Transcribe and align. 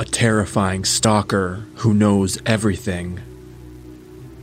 A 0.00 0.04
terrifying 0.06 0.86
stalker 0.86 1.66
who 1.74 1.92
knows 1.92 2.38
everything. 2.46 3.20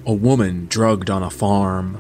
A 0.06 0.14
woman 0.14 0.68
drugged 0.68 1.10
on 1.10 1.24
a 1.24 1.32
farm. 1.32 1.98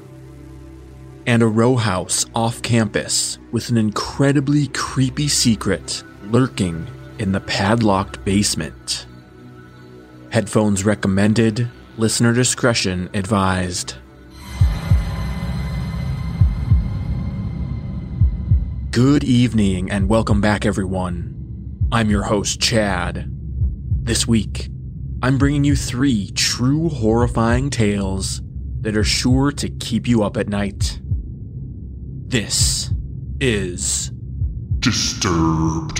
And 1.26 1.42
a 1.42 1.48
row 1.48 1.76
house 1.76 2.28
off 2.36 2.62
campus 2.62 3.40
with 3.52 3.72
an 3.72 3.78
incredibly 3.78 4.68
creepy 4.68 5.28
secret 5.28 6.04
lurking 6.26 6.86
in 7.18 7.32
the 7.32 7.40
padlocked 7.40 8.24
basement. 8.24 9.08
Headphones 10.30 10.86
recommended, 10.86 11.68
listener 11.98 12.34
discretion 12.34 13.10
advised. 13.16 13.96
Good 18.92 19.24
evening 19.24 19.90
and 19.90 20.08
welcome 20.08 20.42
back, 20.42 20.64
everyone. 20.64 21.88
I'm 21.92 22.12
your 22.12 22.22
host, 22.22 22.62
Chad. 22.62 23.34
This 24.08 24.26
week, 24.26 24.70
I'm 25.22 25.38
bringing 25.38 25.66
you 25.66 25.76
three 25.76 26.32
true 26.32 26.88
horrifying 26.88 27.70
tales 27.70 28.41
that 28.80 28.96
are 28.96 29.04
sure 29.04 29.52
to 29.52 29.68
keep 29.68 30.08
you 30.08 30.24
up 30.24 30.38
at 30.38 30.48
night. 30.48 31.02
This 31.04 32.90
is 33.41 34.10
Disturbed. 34.80 35.99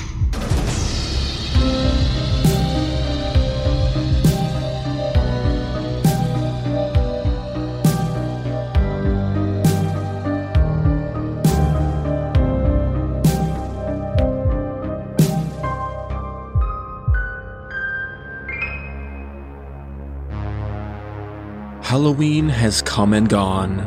Halloween 21.88 22.49
has 22.49 22.81
come 22.81 23.13
and 23.13 23.30
gone. 23.30 23.80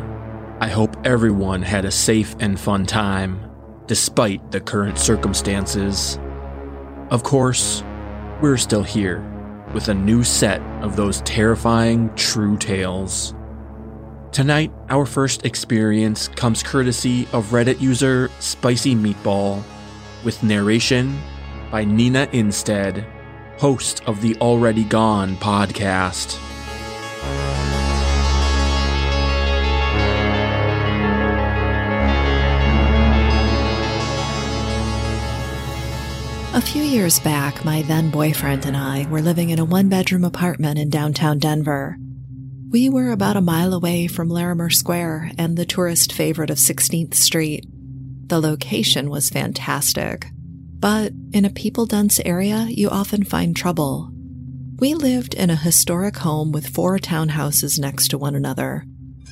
I 0.58 0.68
hope 0.68 0.96
everyone 1.04 1.60
had 1.60 1.84
a 1.84 1.90
safe 1.90 2.34
and 2.40 2.58
fun 2.58 2.86
time, 2.86 3.44
despite 3.86 4.50
the 4.50 4.58
current 4.58 4.96
circumstances. 4.96 6.18
Of 7.10 7.22
course, 7.22 7.84
we're 8.40 8.56
still 8.56 8.82
here 8.82 9.20
with 9.74 9.88
a 9.88 9.94
new 9.94 10.24
set 10.24 10.62
of 10.82 10.96
those 10.96 11.20
terrifying 11.26 12.10
true 12.14 12.56
tales. 12.56 13.34
Tonight, 14.32 14.72
our 14.88 15.04
first 15.04 15.44
experience 15.44 16.28
comes 16.28 16.62
courtesy 16.62 17.28
of 17.34 17.50
Reddit 17.50 17.82
user 17.82 18.30
Spicy 18.38 18.94
Meatball, 18.94 19.62
with 20.24 20.42
narration 20.42 21.20
by 21.70 21.84
Nina 21.84 22.28
Innsted, 22.28 23.04
host 23.58 24.02
of 24.06 24.22
the 24.22 24.36
Already 24.36 24.84
Gone 24.84 25.36
podcast. 25.36 26.40
A 36.60 36.72
few 36.72 36.82
years 36.82 37.18
back, 37.18 37.64
my 37.64 37.80
then 37.80 38.10
boyfriend 38.10 38.66
and 38.66 38.76
I 38.76 39.06
were 39.08 39.22
living 39.22 39.48
in 39.48 39.58
a 39.58 39.64
one 39.64 39.88
bedroom 39.88 40.24
apartment 40.24 40.78
in 40.78 40.90
downtown 40.90 41.38
Denver. 41.38 41.96
We 42.68 42.90
were 42.90 43.12
about 43.12 43.38
a 43.38 43.40
mile 43.40 43.72
away 43.72 44.08
from 44.08 44.28
Larimer 44.28 44.68
Square 44.68 45.30
and 45.38 45.56
the 45.56 45.64
tourist 45.64 46.12
favorite 46.12 46.50
of 46.50 46.58
16th 46.58 47.14
Street. 47.14 47.64
The 48.26 48.42
location 48.42 49.08
was 49.08 49.30
fantastic, 49.30 50.26
but 50.78 51.12
in 51.32 51.46
a 51.46 51.50
people 51.50 51.86
dense 51.86 52.20
area, 52.26 52.66
you 52.68 52.90
often 52.90 53.24
find 53.24 53.56
trouble. 53.56 54.10
We 54.78 54.92
lived 54.92 55.32
in 55.32 55.48
a 55.48 55.56
historic 55.56 56.18
home 56.18 56.52
with 56.52 56.74
four 56.74 56.98
townhouses 56.98 57.80
next 57.80 58.08
to 58.08 58.18
one 58.18 58.34
another, 58.34 58.84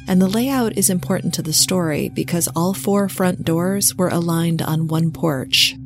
and 0.08 0.22
the 0.22 0.28
layout 0.28 0.78
is 0.78 0.88
important 0.88 1.34
to 1.34 1.42
the 1.42 1.52
story 1.52 2.08
because 2.08 2.48
all 2.56 2.72
four 2.72 3.06
front 3.10 3.44
doors 3.44 3.94
were 3.94 4.08
aligned 4.08 4.62
on 4.62 4.88
one 4.88 5.12
porch. 5.12 5.76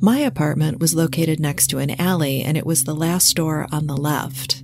My 0.00 0.18
apartment 0.18 0.78
was 0.78 0.94
located 0.94 1.40
next 1.40 1.66
to 1.68 1.78
an 1.78 2.00
alley 2.00 2.42
and 2.42 2.56
it 2.56 2.64
was 2.64 2.84
the 2.84 2.94
last 2.94 3.34
door 3.34 3.66
on 3.72 3.88
the 3.88 3.96
left. 3.96 4.62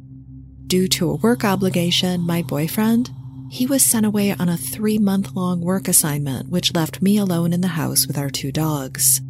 Due 0.69 0.87
to 0.89 1.11
a 1.11 1.17
work 1.17 1.45
obligation, 1.45 2.21
my 2.21 2.41
boyfriend, 2.41 3.11
he 3.51 3.67
was 3.67 3.83
sent 3.83 4.07
away 4.07 4.33
on 4.33 4.49
a 4.49 4.57
three 4.57 4.99
month 4.99 5.35
long 5.35 5.61
work 5.61 5.89
assignment, 5.89 6.51
which 6.51 6.73
left 6.73 7.03
me 7.03 7.19
alone 7.19 7.53
in 7.53 7.63
the 7.63 7.69
house 7.69 8.07
with 8.07 8.17
our 8.17 8.31
two 8.31 8.53
dogs. 8.53 9.21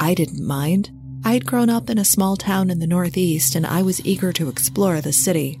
I 0.00 0.14
didn't 0.14 0.44
mind. 0.44 0.90
I'd 1.24 1.46
grown 1.46 1.70
up 1.70 1.88
in 1.88 1.98
a 1.98 2.04
small 2.04 2.36
town 2.36 2.68
in 2.68 2.80
the 2.80 2.86
Northeast 2.88 3.54
and 3.54 3.64
I 3.64 3.82
was 3.82 4.04
eager 4.04 4.32
to 4.32 4.48
explore 4.48 5.00
the 5.00 5.12
city. 5.12 5.60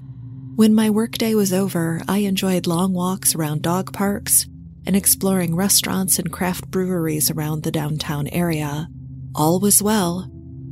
When 0.56 0.74
my 0.74 0.90
workday 0.90 1.36
was 1.36 1.52
over, 1.52 2.02
I 2.08 2.18
enjoyed 2.18 2.66
long 2.66 2.92
walks 2.92 3.36
around 3.36 3.62
dog 3.62 3.92
parks 3.92 4.48
and 4.84 4.96
exploring 4.96 5.54
restaurants 5.54 6.18
and 6.18 6.32
craft 6.32 6.72
breweries 6.72 7.30
around 7.30 7.62
the 7.62 7.70
downtown 7.70 8.26
area. 8.28 8.88
All 9.34 9.60
was 9.60 9.82
well 9.82 10.30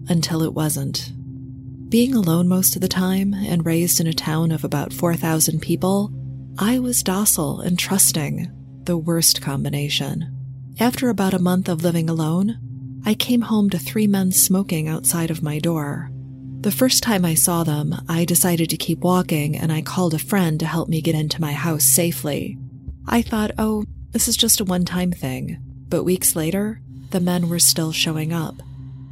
until 0.09 0.43
it 0.43 0.53
wasn't. 0.53 1.13
Being 1.89 2.15
alone 2.15 2.47
most 2.47 2.77
of 2.77 2.83
the 2.83 2.89
time 2.89 3.33
and 3.33 3.65
raised 3.65 4.01
in 4.01 4.07
a 4.07 4.13
town 4.13 4.53
of 4.53 4.65
about 4.65 4.93
4,000 4.93 5.61
people, 5.61 6.13
I 6.59 6.79
was 6.79 7.03
docile 7.03 7.61
and 7.61 7.79
trusting, 7.79 8.51
the 8.85 8.99
worst 8.99 9.41
combination. 9.41 10.37
After 10.79 11.09
about 11.09 11.35
a 11.35 11.39
month 11.39 11.69
of 11.69 11.83
living 11.83 12.11
alone, 12.11 12.59
I 13.07 13.15
came 13.15 13.41
home 13.43 13.71
to 13.71 13.79
three 13.79 14.07
men 14.07 14.31
smoking 14.31 14.89
outside 14.89 15.31
of 15.31 15.43
my 15.43 15.59
door. 15.59 16.11
The 16.61 16.71
first 16.71 17.03
time 17.03 17.25
I 17.25 17.35
saw 17.35 17.65
them, 17.65 17.95
I 18.11 18.27
decided 18.27 18.69
to 18.71 18.77
keep 18.77 18.99
walking 18.99 19.57
and 19.57 19.73
I 19.73 19.81
called 19.81 20.13
a 20.13 20.19
friend 20.19 20.61
to 20.61 20.67
help 20.67 20.91
me 20.91 21.01
get 21.01 21.15
into 21.15 21.41
my 21.41 21.53
house 21.53 21.85
safely. 21.85 22.59
I 23.09 23.23
thought, 23.23 23.53
oh, 23.57 23.85
this 24.11 24.29
is 24.29 24.37
just 24.37 24.61
a 24.61 24.65
one 24.65 24.85
time 24.85 25.13
thing. 25.13 25.59
But 25.89 26.05
weeks 26.05 26.37
later, 26.37 26.83
the 27.11 27.21
men 27.21 27.49
were 27.49 27.59
still 27.59 27.93
showing 27.93 28.33
up. 28.33 28.63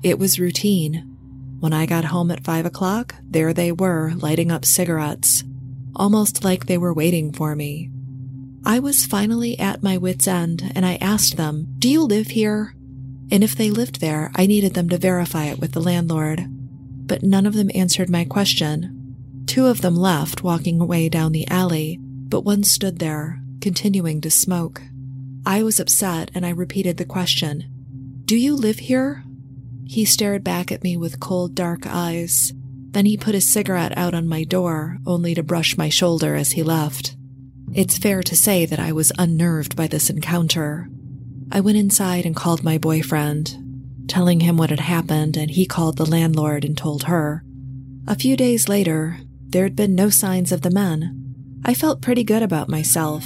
It 0.03 0.19
was 0.19 0.39
routine. 0.39 1.17
When 1.61 1.73
I 1.73 1.87
got 1.87 2.07
home 2.07 2.31
at 2.31 2.45
five 2.45 2.67
o'clock, 2.67 3.17
there 3.23 3.53
they 3.53 3.73
were, 3.73 4.13
lighting 4.17 4.53
up 4.53 4.65
cigarettes, 4.65 5.43
almost 5.97 6.45
like 6.45 6.67
they 6.67 6.79
were 6.79 6.95
waiting 6.95 7.33
for 7.33 7.57
me. 7.57 7.91
I 8.65 8.79
was 8.79 9.07
finally 9.07 9.59
at 9.59 9.83
my 9.83 9.97
wits' 9.97 10.29
end 10.29 10.73
and 10.75 10.87
I 10.87 10.97
asked 10.97 11.37
them, 11.37 11.67
Do 11.79 11.89
you 11.89 12.03
live 12.03 12.29
here? 12.29 12.75
And 13.31 13.43
if 13.43 13.55
they 13.55 13.71
lived 13.71 14.01
there, 14.01 14.31
I 14.35 14.47
needed 14.47 14.75
them 14.75 14.89
to 14.91 14.99
verify 14.99 15.47
it 15.47 15.59
with 15.59 15.73
the 15.73 15.81
landlord. 15.81 16.47
But 17.07 17.23
none 17.23 17.47
of 17.47 17.55
them 17.55 17.71
answered 17.75 18.09
my 18.09 18.25
question. 18.25 19.45
Two 19.47 19.67
of 19.67 19.81
them 19.81 19.97
left, 19.97 20.45
walking 20.45 20.81
away 20.81 21.09
down 21.09 21.33
the 21.33 21.49
alley, 21.49 21.99
but 22.01 22.45
one 22.45 22.63
stood 22.65 22.99
there, 22.99 23.41
continuing 23.61 24.21
to 24.21 24.31
smoke. 24.31 24.83
I 25.45 25.63
was 25.63 25.81
upset 25.81 26.31
and 26.35 26.45
I 26.45 26.51
repeated 26.51 26.99
the 26.99 27.05
question 27.05 27.65
Do 28.29 28.37
you 28.37 28.57
live 28.57 28.79
here? 28.79 29.25
He 29.87 30.05
stared 30.05 30.45
back 30.45 30.71
at 30.71 30.83
me 30.85 30.99
with 30.99 31.19
cold, 31.19 31.55
dark 31.55 31.87
eyes. 31.87 32.53
Then 32.91 33.07
he 33.07 33.17
put 33.17 33.33
his 33.33 33.51
cigarette 33.51 33.97
out 33.97 34.13
on 34.13 34.29
my 34.29 34.45
door, 34.45 34.99
only 35.07 35.35
to 35.35 35.43
brush 35.43 35.79
my 35.79 35.89
shoulder 35.89 36.35
as 36.35 36.51
he 36.51 36.63
left. 36.63 37.17
It's 37.73 37.97
fair 37.97 38.23
to 38.23 38.37
say 38.37 38.67
that 38.67 38.79
I 38.79 38.93
was 38.93 39.15
unnerved 39.19 39.77
by 39.77 39.87
this 39.87 40.11
encounter. 40.11 40.91
I 41.51 41.61
went 41.61 41.79
inside 41.79 42.27
and 42.27 42.37
called 42.37 42.63
my 42.63 42.77
boyfriend, 42.77 43.57
telling 44.09 44.41
him 44.41 44.59
what 44.59 44.69
had 44.69 44.81
happened, 44.81 45.39
and 45.39 45.51
he 45.51 45.65
called 45.65 45.97
the 45.97 46.05
landlord 46.05 46.67
and 46.67 46.77
told 46.77 47.05
her. 47.05 47.43
A 48.07 48.15
few 48.15 48.37
days 48.37 48.69
later, 48.69 49.21
there 49.47 49.65
had 49.65 49.75
been 49.75 49.95
no 49.95 50.11
signs 50.11 50.53
of 50.53 50.61
the 50.61 50.71
men. 50.71 51.63
I 51.65 51.73
felt 51.73 52.03
pretty 52.03 52.25
good 52.25 52.43
about 52.43 52.69
myself. 52.69 53.25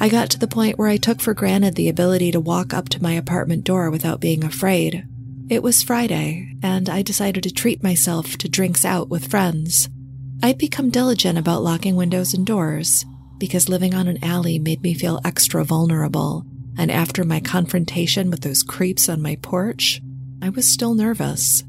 I 0.00 0.08
got 0.08 0.30
to 0.30 0.38
the 0.38 0.46
point 0.46 0.78
where 0.78 0.86
I 0.86 0.96
took 0.96 1.20
for 1.20 1.34
granted 1.34 1.74
the 1.74 1.88
ability 1.88 2.30
to 2.30 2.38
walk 2.38 2.72
up 2.72 2.88
to 2.90 3.02
my 3.02 3.14
apartment 3.14 3.64
door 3.64 3.90
without 3.90 4.20
being 4.20 4.44
afraid. 4.44 5.04
It 5.50 5.60
was 5.60 5.82
Friday, 5.82 6.54
and 6.62 6.88
I 6.88 7.02
decided 7.02 7.42
to 7.42 7.52
treat 7.52 7.82
myself 7.82 8.38
to 8.38 8.48
drinks 8.48 8.84
out 8.84 9.08
with 9.08 9.28
friends. 9.28 9.88
I'd 10.40 10.56
become 10.56 10.90
diligent 10.90 11.36
about 11.36 11.64
locking 11.64 11.96
windows 11.96 12.32
and 12.32 12.46
doors 12.46 13.04
because 13.38 13.68
living 13.68 13.92
on 13.92 14.06
an 14.06 14.22
alley 14.22 14.60
made 14.60 14.82
me 14.82 14.94
feel 14.94 15.20
extra 15.24 15.64
vulnerable. 15.64 16.46
And 16.76 16.92
after 16.92 17.24
my 17.24 17.40
confrontation 17.40 18.30
with 18.30 18.42
those 18.42 18.62
creeps 18.62 19.08
on 19.08 19.20
my 19.20 19.34
porch, 19.42 20.00
I 20.40 20.50
was 20.50 20.64
still 20.64 20.94
nervous. 20.94 21.64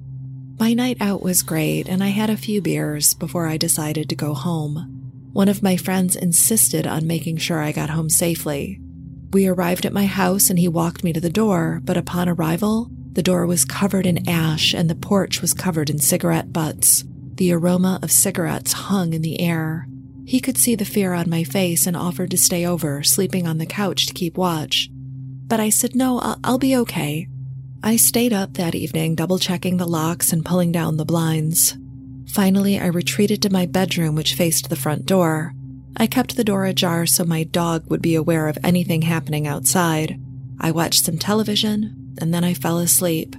My 0.60 0.74
night 0.74 0.98
out 1.02 1.24
was 1.24 1.42
great, 1.42 1.88
and 1.88 2.04
I 2.04 2.10
had 2.10 2.30
a 2.30 2.38
few 2.38 2.62
beers 2.62 3.16
before 3.16 3.48
I 3.48 3.58
decided 3.58 4.08
to 4.10 4.16
go 4.16 4.36
home. 4.36 4.99
One 5.32 5.48
of 5.48 5.64
my 5.64 5.78
friends 5.78 6.16
insisted 6.16 6.88
on 6.88 7.06
making 7.06 7.38
sure 7.38 7.60
I 7.60 7.72
got 7.72 7.92
home 7.92 8.10
safely. 8.10 8.80
We 9.32 9.48
arrived 9.48 9.86
at 9.86 9.94
my 9.94 10.08
house 10.08 10.50
and 10.50 10.58
he 10.58 10.68
walked 10.68 11.04
me 11.04 11.14
to 11.14 11.22
the 11.22 11.30
door, 11.30 11.82
but 11.84 11.98
upon 11.98 12.28
arrival, 12.28 12.90
the 13.14 13.22
door 13.22 13.46
was 13.46 13.64
covered 13.64 14.06
in 14.06 14.28
ash 14.28 14.74
and 14.74 14.90
the 14.90 14.96
porch 14.96 15.42
was 15.42 15.54
covered 15.54 15.90
in 15.90 16.00
cigarette 16.00 16.52
butts. 16.52 17.04
The 17.36 17.54
aroma 17.54 18.00
of 18.02 18.12
cigarettes 18.12 18.74
hung 18.74 19.14
in 19.14 19.22
the 19.22 19.40
air. 19.40 19.88
He 20.26 20.40
could 20.40 20.58
see 20.58 20.76
the 20.76 20.86
fear 20.86 21.14
on 21.14 21.30
my 21.30 21.44
face 21.44 21.88
and 21.88 21.96
offered 21.96 22.32
to 22.32 22.38
stay 22.38 22.66
over, 22.66 23.04
sleeping 23.04 23.48
on 23.48 23.60
the 23.60 23.66
couch 23.66 24.08
to 24.08 24.14
keep 24.14 24.38
watch. 24.38 24.90
But 24.92 25.60
I 25.60 25.70
said, 25.70 25.96
no, 25.96 26.20
I'll, 26.20 26.40
I'll 26.44 26.58
be 26.60 26.76
okay. 26.78 27.28
I 27.82 27.96
stayed 27.96 28.34
up 28.34 28.56
that 28.56 28.76
evening, 28.76 29.16
double 29.16 29.40
checking 29.40 29.78
the 29.78 29.88
locks 29.88 30.34
and 30.34 30.46
pulling 30.46 30.72
down 30.72 30.98
the 30.98 31.06
blinds. 31.06 31.78
Finally, 32.30 32.80
I 32.80 32.86
retreated 32.86 33.42
to 33.42 33.50
my 33.50 33.66
bedroom, 33.66 34.14
which 34.14 34.36
faced 34.36 34.70
the 34.70 34.76
front 34.76 35.06
door. 35.08 35.54
I 35.98 36.06
kept 36.06 36.36
the 36.36 36.44
door 36.44 36.66
ajar 36.66 37.08
so 37.08 37.26
my 37.26 37.44
dog 37.44 37.90
would 37.90 38.04
be 38.04 38.14
aware 38.14 38.48
of 38.48 38.58
anything 38.64 39.02
happening 39.02 39.48
outside. 39.48 40.22
I 40.60 40.70
watched 40.72 41.06
some 41.06 41.18
television, 41.18 42.14
and 42.22 42.32
then 42.32 42.44
I 42.44 42.54
fell 42.54 42.78
asleep. 42.78 43.36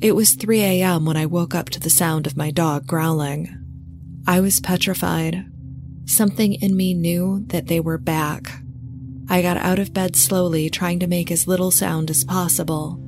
It 0.00 0.14
was 0.14 0.34
3 0.34 0.60
a.m. 0.60 1.04
when 1.04 1.16
I 1.16 1.26
woke 1.26 1.54
up 1.54 1.70
to 1.70 1.80
the 1.80 1.90
sound 1.90 2.26
of 2.26 2.36
my 2.36 2.52
dog 2.52 2.86
growling. 2.86 3.56
I 4.26 4.40
was 4.40 4.60
petrified. 4.60 5.44
Something 6.06 6.54
in 6.54 6.76
me 6.76 6.94
knew 6.94 7.44
that 7.48 7.66
they 7.66 7.80
were 7.80 7.98
back. 7.98 8.62
I 9.28 9.42
got 9.42 9.56
out 9.56 9.78
of 9.80 9.92
bed 9.92 10.14
slowly, 10.14 10.70
trying 10.70 11.00
to 11.00 11.06
make 11.08 11.32
as 11.32 11.48
little 11.48 11.72
sound 11.72 12.10
as 12.10 12.24
possible. 12.24 13.00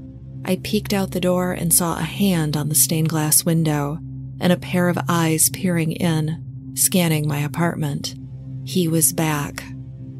I 0.44 0.56
peeked 0.56 0.92
out 0.92 1.12
the 1.12 1.20
door 1.20 1.52
and 1.52 1.72
saw 1.72 1.96
a 1.96 2.02
hand 2.02 2.56
on 2.56 2.68
the 2.68 2.74
stained 2.74 3.08
glass 3.08 3.44
window 3.44 4.00
and 4.42 4.52
a 4.52 4.58
pair 4.58 4.88
of 4.88 4.98
eyes 5.08 5.48
peering 5.50 5.92
in, 5.92 6.72
scanning 6.74 7.28
my 7.28 7.38
apartment. 7.38 8.16
He 8.64 8.88
was 8.88 9.12
back, 9.12 9.62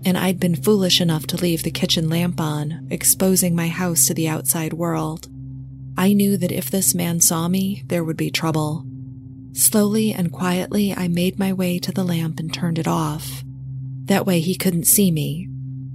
and 0.05 0.17
I'd 0.17 0.39
been 0.39 0.55
foolish 0.55 1.01
enough 1.01 1.27
to 1.27 1.37
leave 1.37 1.65
the 1.65 1.73
kitchen 1.73 2.09
lamp 2.09 2.41
on, 2.41 2.87
exposing 2.89 3.57
my 3.57 3.67
house 3.67 4.07
to 4.07 4.15
the 4.15 4.29
outside 4.29 4.73
world. 4.73 5.29
I 5.99 6.13
knew 6.13 6.37
that 6.37 6.53
if 6.53 6.71
this 6.71 6.95
man 6.95 7.21
saw 7.21 7.49
me, 7.49 7.83
there 7.87 8.05
would 8.05 8.17
be 8.17 8.31
trouble. 8.31 8.87
Slowly 9.55 10.13
and 10.13 10.33
quietly, 10.33 10.95
I 10.95 11.09
made 11.09 11.39
my 11.39 11.53
way 11.53 11.81
to 11.81 11.91
the 11.91 12.05
lamp 12.05 12.39
and 12.39 12.55
turned 12.55 12.79
it 12.79 12.89
off. 12.89 13.43
That 14.05 14.25
way 14.25 14.39
he 14.39 14.55
couldn't 14.55 14.87
see 14.87 15.11
me. 15.11 15.49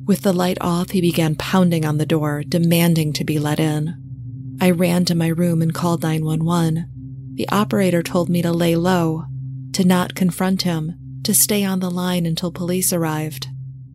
With 0.05 0.21
the 0.21 0.33
light 0.33 0.57
off, 0.59 0.89
he 0.89 1.01
began 1.01 1.35
pounding 1.35 1.85
on 1.85 1.97
the 1.97 2.05
door, 2.05 2.43
demanding 2.47 3.13
to 3.13 3.23
be 3.23 3.39
let 3.39 3.59
in. 3.59 3.95
I 4.59 4.71
ran 4.71 5.05
to 5.05 5.15
my 5.15 5.27
room 5.27 5.61
and 5.61 5.73
called 5.73 6.03
911. 6.03 6.89
The 7.37 7.47
operator 7.49 8.01
told 8.01 8.29
me 8.29 8.41
to 8.41 8.51
lay 8.51 8.75
low, 8.75 9.25
to 9.73 9.85
not 9.85 10.15
confront 10.15 10.63
him, 10.63 10.95
to 11.21 11.35
stay 11.35 11.63
on 11.63 11.81
the 11.81 11.91
line 11.91 12.25
until 12.25 12.51
police 12.51 12.91
arrived. 12.91 13.47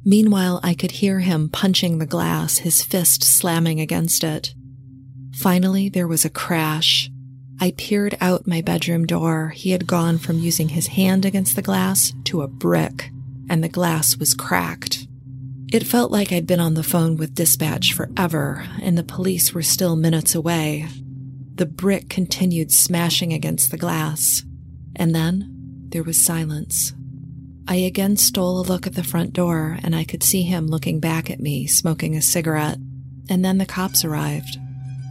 Meanwhile, 0.05 0.61
I 0.63 0.75
could 0.75 0.93
hear 0.93 1.19
him 1.19 1.49
punching 1.49 1.99
the 1.99 2.07
glass, 2.07 2.59
his 2.59 2.85
fist 2.85 3.25
slamming 3.25 3.81
against 3.81 4.23
it. 4.23 4.55
Finally, 5.35 5.89
there 5.89 6.07
was 6.07 6.25
a 6.25 6.31
crash. 6.31 7.11
I 7.61 7.75
peered 7.77 8.17
out 8.21 8.47
my 8.47 8.61
bedroom 8.61 9.07
door. 9.07 9.49
He 9.57 9.71
had 9.71 9.89
gone 9.89 10.19
from 10.19 10.39
using 10.39 10.69
his 10.69 10.87
hand 10.87 11.25
against 11.25 11.57
the 11.57 11.63
glass 11.63 12.13
to 12.27 12.43
a 12.43 12.49
brick, 12.49 13.11
and 13.51 13.65
the 13.65 13.69
glass 13.69 14.17
was 14.17 14.35
cracked. 14.35 15.09
It 15.73 15.85
felt 15.85 16.13
like 16.13 16.33
I'd 16.33 16.47
been 16.47 16.61
on 16.61 16.75
the 16.75 16.85
phone 16.85 17.17
with 17.17 17.35
dispatch 17.35 17.93
forever, 17.93 18.65
and 18.81 18.97
the 18.97 19.03
police 19.03 19.53
were 19.53 19.63
still 19.63 19.97
minutes 19.97 20.37
away. 20.37 20.87
The 21.63 21.67
brick 21.67 22.09
continued 22.09 22.73
smashing 22.73 23.33
against 23.33 23.71
the 23.71 23.79
glass, 23.79 24.43
and 24.97 25.15
then 25.15 25.85
there 25.91 26.03
was 26.03 26.21
silence. 26.21 26.93
I 27.69 27.77
again 27.77 28.17
stole 28.17 28.59
a 28.59 28.67
look 28.67 28.85
at 28.85 28.97
the 28.97 29.05
front 29.05 29.33
door, 29.33 29.79
and 29.85 29.95
I 29.95 30.03
could 30.03 30.25
see 30.25 30.43
him 30.43 30.67
looking 30.67 30.99
back 30.99 31.31
at 31.31 31.39
me, 31.39 31.69
smoking 31.69 32.17
a 32.17 32.21
cigarette. 32.21 32.79
And 33.31 33.45
then 33.45 33.59
the 33.59 33.65
cops 33.65 34.05
arrived. 34.05 34.59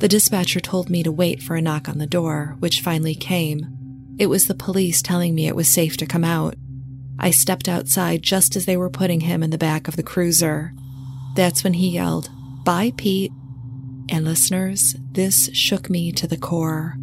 The 0.02 0.10
dispatcher 0.10 0.60
told 0.60 0.90
me 0.90 1.04
to 1.04 1.10
wait 1.14 1.42
for 1.42 1.56
a 1.56 1.62
knock 1.62 1.88
on 1.88 2.00
the 2.00 2.06
door, 2.06 2.58
which 2.60 2.82
finally 2.82 3.16
came. 3.16 4.14
It 4.20 4.28
was 4.28 4.48
the 4.48 4.54
police 4.54 5.02
telling 5.02 5.34
me 5.34 5.48
it 5.48 5.56
was 5.56 5.70
safe 5.70 5.96
to 5.96 6.06
come 6.06 6.26
out. 6.26 6.56
I 7.18 7.32
stepped 7.32 7.70
outside 7.70 8.24
just 8.24 8.58
as 8.58 8.66
they 8.66 8.76
were 8.76 8.90
putting 8.90 9.22
him 9.22 9.42
in 9.42 9.52
the 9.52 9.58
back 9.58 9.88
of 9.88 9.96
the 9.96 10.04
cruiser. 10.04 10.74
That's 11.34 11.64
when 11.64 11.76
he 11.76 11.92
yelled, 11.92 12.30
Bye, 12.66 12.92
Pete. 12.98 13.32
And 14.10 14.26
listeners, 14.26 14.96
this 15.12 15.50
shook 15.54 15.90
me 15.90 16.12
to 16.14 16.28
the 16.28 16.38
core. 16.38 16.96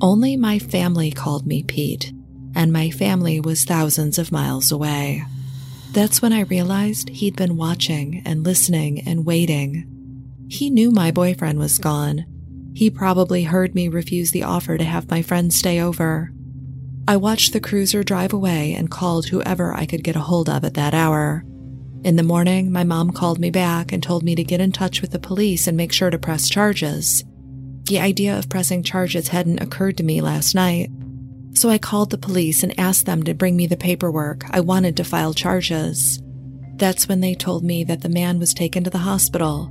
Only 0.00 0.36
my 0.36 0.58
family 0.58 1.10
called 1.10 1.46
me 1.46 1.62
Pete, 1.62 2.12
and 2.54 2.72
my 2.72 2.90
family 2.90 3.40
was 3.40 3.64
thousands 3.64 4.18
of 4.18 4.32
miles 4.32 4.72
away. 4.72 5.24
That's 5.92 6.22
when 6.22 6.32
I 6.32 6.40
realized 6.42 7.08
he'd 7.08 7.36
been 7.36 7.56
watching 7.56 8.22
and 8.24 8.44
listening 8.44 9.00
and 9.06 9.26
waiting. 9.26 9.86
He 10.48 10.70
knew 10.70 10.90
my 10.90 11.10
boyfriend 11.10 11.58
was 11.58 11.78
gone, 11.78 12.24
he 12.72 12.90
probably 12.90 13.44
heard 13.44 13.74
me 13.74 13.88
refuse 13.88 14.30
the 14.30 14.44
offer 14.44 14.78
to 14.78 14.84
have 14.84 15.10
my 15.10 15.22
friend 15.22 15.52
stay 15.52 15.80
over. 15.80 16.32
I 17.08 17.16
watched 17.16 17.52
the 17.52 17.60
cruiser 17.60 18.02
drive 18.04 18.32
away 18.32 18.74
and 18.74 18.90
called 18.90 19.26
whoever 19.26 19.74
I 19.74 19.86
could 19.86 20.04
get 20.04 20.16
a 20.16 20.20
hold 20.20 20.48
of 20.48 20.64
at 20.64 20.74
that 20.74 20.94
hour. 20.94 21.44
In 22.02 22.16
the 22.16 22.22
morning, 22.22 22.72
my 22.72 22.84
mom 22.84 23.10
called 23.10 23.38
me 23.38 23.50
back 23.50 23.92
and 23.92 24.02
told 24.02 24.22
me 24.22 24.34
to 24.34 24.44
get 24.44 24.60
in 24.60 24.72
touch 24.72 25.00
with 25.00 25.10
the 25.10 25.18
police 25.18 25.66
and 25.66 25.76
make 25.76 25.92
sure 25.92 26.10
to 26.10 26.18
press 26.18 26.48
charges. 26.48 27.24
The 27.84 28.00
idea 28.00 28.38
of 28.38 28.48
pressing 28.48 28.82
charges 28.82 29.28
hadn't 29.28 29.62
occurred 29.62 29.96
to 29.98 30.02
me 30.02 30.20
last 30.20 30.54
night, 30.54 30.90
so 31.54 31.68
I 31.68 31.78
called 31.78 32.10
the 32.10 32.18
police 32.18 32.62
and 32.62 32.78
asked 32.78 33.06
them 33.06 33.22
to 33.24 33.34
bring 33.34 33.56
me 33.56 33.66
the 33.66 33.76
paperwork. 33.76 34.44
I 34.50 34.60
wanted 34.60 34.96
to 34.96 35.04
file 35.04 35.34
charges. 35.34 36.22
That's 36.76 37.08
when 37.08 37.20
they 37.20 37.34
told 37.34 37.64
me 37.64 37.84
that 37.84 38.00
the 38.00 38.08
man 38.08 38.38
was 38.38 38.54
taken 38.54 38.84
to 38.84 38.90
the 38.90 38.98
hospital 38.98 39.70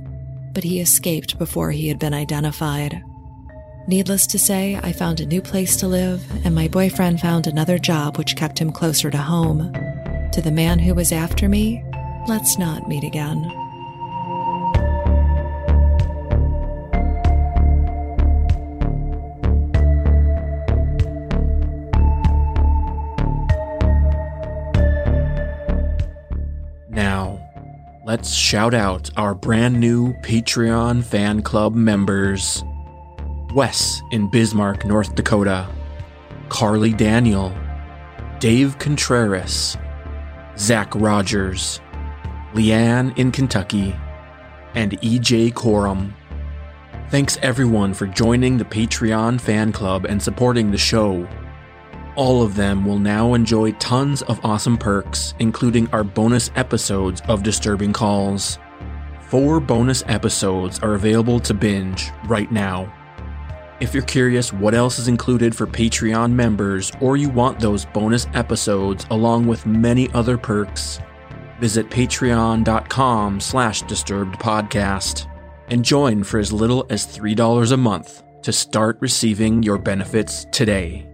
but 0.52 0.64
he 0.64 0.80
escaped 0.80 1.38
before 1.38 1.70
he 1.70 1.88
had 1.88 1.98
been 1.98 2.14
identified. 2.14 3.02
Needless 3.86 4.26
to 4.28 4.38
say, 4.38 4.78
I 4.82 4.92
found 4.92 5.20
a 5.20 5.26
new 5.26 5.40
place 5.40 5.76
to 5.76 5.88
live, 5.88 6.24
and 6.44 6.54
my 6.54 6.68
boyfriend 6.68 7.20
found 7.20 7.46
another 7.46 7.78
job 7.78 8.18
which 8.18 8.36
kept 8.36 8.58
him 8.58 8.72
closer 8.72 9.10
to 9.10 9.18
home. 9.18 9.72
To 10.32 10.40
the 10.42 10.52
man 10.52 10.78
who 10.78 10.94
was 10.94 11.12
after 11.12 11.48
me, 11.48 11.82
let's 12.26 12.58
not 12.58 12.88
meet 12.88 13.04
again. 13.04 13.42
Now, 26.90 27.40
let's 28.04 28.32
shout 28.32 28.74
out 28.74 29.10
our 29.16 29.34
brand 29.34 29.78
new 29.80 30.12
Patreon 30.22 31.04
fan 31.04 31.42
club 31.42 31.74
members. 31.74 32.62
Wes 33.54 34.00
in 34.12 34.30
Bismarck, 34.30 34.84
North 34.84 35.14
Dakota, 35.14 35.68
Carly 36.48 36.92
Daniel, 36.92 37.52
Dave 38.38 38.78
Contreras, 38.78 39.76
Zach 40.56 40.94
Rogers, 40.94 41.80
Leanne 42.54 43.16
in 43.16 43.30
Kentucky, 43.30 43.94
and 44.74 44.92
EJ 45.00 45.52
Corum. 45.52 46.12
Thanks 47.08 47.38
everyone 47.42 47.94
for 47.94 48.06
joining 48.06 48.56
the 48.56 48.64
Patreon 48.64 49.40
fan 49.40 49.72
club 49.72 50.04
and 50.04 50.20
supporting 50.20 50.70
the 50.70 50.78
show. 50.78 51.28
All 52.16 52.42
of 52.42 52.56
them 52.56 52.84
will 52.84 52.98
now 52.98 53.34
enjoy 53.34 53.72
tons 53.72 54.22
of 54.22 54.44
awesome 54.44 54.76
perks, 54.76 55.34
including 55.38 55.88
our 55.90 56.02
bonus 56.02 56.50
episodes 56.56 57.22
of 57.28 57.42
Disturbing 57.42 57.92
Calls. 57.92 58.58
Four 59.22 59.60
bonus 59.60 60.02
episodes 60.08 60.80
are 60.80 60.94
available 60.94 61.38
to 61.40 61.54
binge 61.54 62.10
right 62.26 62.50
now. 62.50 62.92
If 63.78 63.94
you're 63.94 64.02
curious 64.02 64.52
what 64.52 64.74
else 64.74 64.98
is 64.98 65.08
included 65.08 65.54
for 65.54 65.66
Patreon 65.66 66.32
members 66.32 66.90
or 67.00 67.16
you 67.16 67.28
want 67.28 67.60
those 67.60 67.84
bonus 67.86 68.26
episodes 68.34 69.06
along 69.10 69.46
with 69.46 69.66
many 69.66 70.10
other 70.10 70.36
perks, 70.36 71.00
visit 71.60 71.88
patreon.com 71.90 73.40
slash 73.40 73.84
disturbedpodcast 73.84 75.26
and 75.68 75.84
join 75.84 76.24
for 76.24 76.40
as 76.40 76.52
little 76.52 76.84
as 76.90 77.06
$3 77.06 77.72
a 77.72 77.76
month 77.76 78.22
to 78.42 78.52
start 78.52 78.96
receiving 79.00 79.62
your 79.62 79.78
benefits 79.78 80.46
today. 80.50 81.06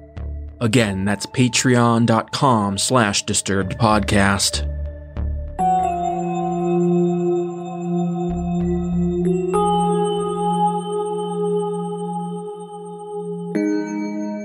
Again, 0.61 1.05
that's 1.05 1.27
patreon.com 1.27 2.79
slash 2.79 3.25
disturbed 3.25 3.77
podcast. 3.79 4.73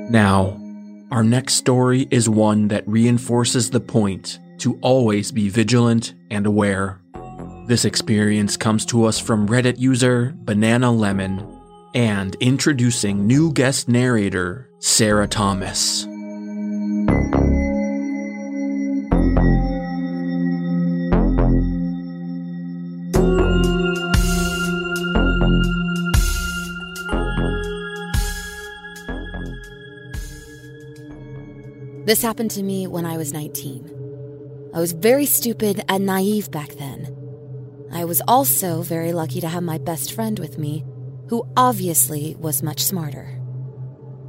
Now, 0.10 0.60
our 1.10 1.24
next 1.24 1.54
story 1.54 2.06
is 2.12 2.28
one 2.28 2.68
that 2.68 2.86
reinforces 2.86 3.70
the 3.70 3.80
point 3.80 4.40
to 4.62 4.78
always 4.82 5.32
be 5.32 5.50
vigilant 5.50 6.14
and 6.30 6.46
aware. 6.46 7.02
This 7.68 7.86
experience 7.86 8.58
comes 8.58 8.86
to 8.88 9.06
us 9.06 9.20
from 9.20 9.48
Reddit 9.48 9.80
user 9.80 10.34
Banana 10.36 10.92
Lemon 10.92 11.60
and 11.94 12.36
introducing 12.40 13.28
new 13.28 13.52
guest 13.52 13.90
narrator, 13.90 14.70
Sarah 14.80 15.28
Thomas. 15.28 16.08
This 32.06 32.22
happened 32.22 32.52
to 32.52 32.64
me 32.64 32.88
when 32.88 33.06
I 33.06 33.16
was 33.16 33.32
19. 33.32 34.01
I 34.74 34.80
was 34.80 34.94
very 34.94 35.26
stupid 35.26 35.84
and 35.90 36.06
naive 36.06 36.50
back 36.50 36.70
then. 36.76 37.16
I 37.92 38.06
was 38.06 38.22
also 38.28 38.82
very 38.82 39.12
lucky 39.12 39.42
to 39.42 39.48
have 39.50 39.64
my 39.64 39.78
best 39.78 40.14
friend 40.14 40.40
with 40.40 40.58
me, 40.58 40.86
who 41.28 41.46
obviously 41.58 42.36
was 42.40 42.64
much 42.64 42.82
smarter. 42.82 43.38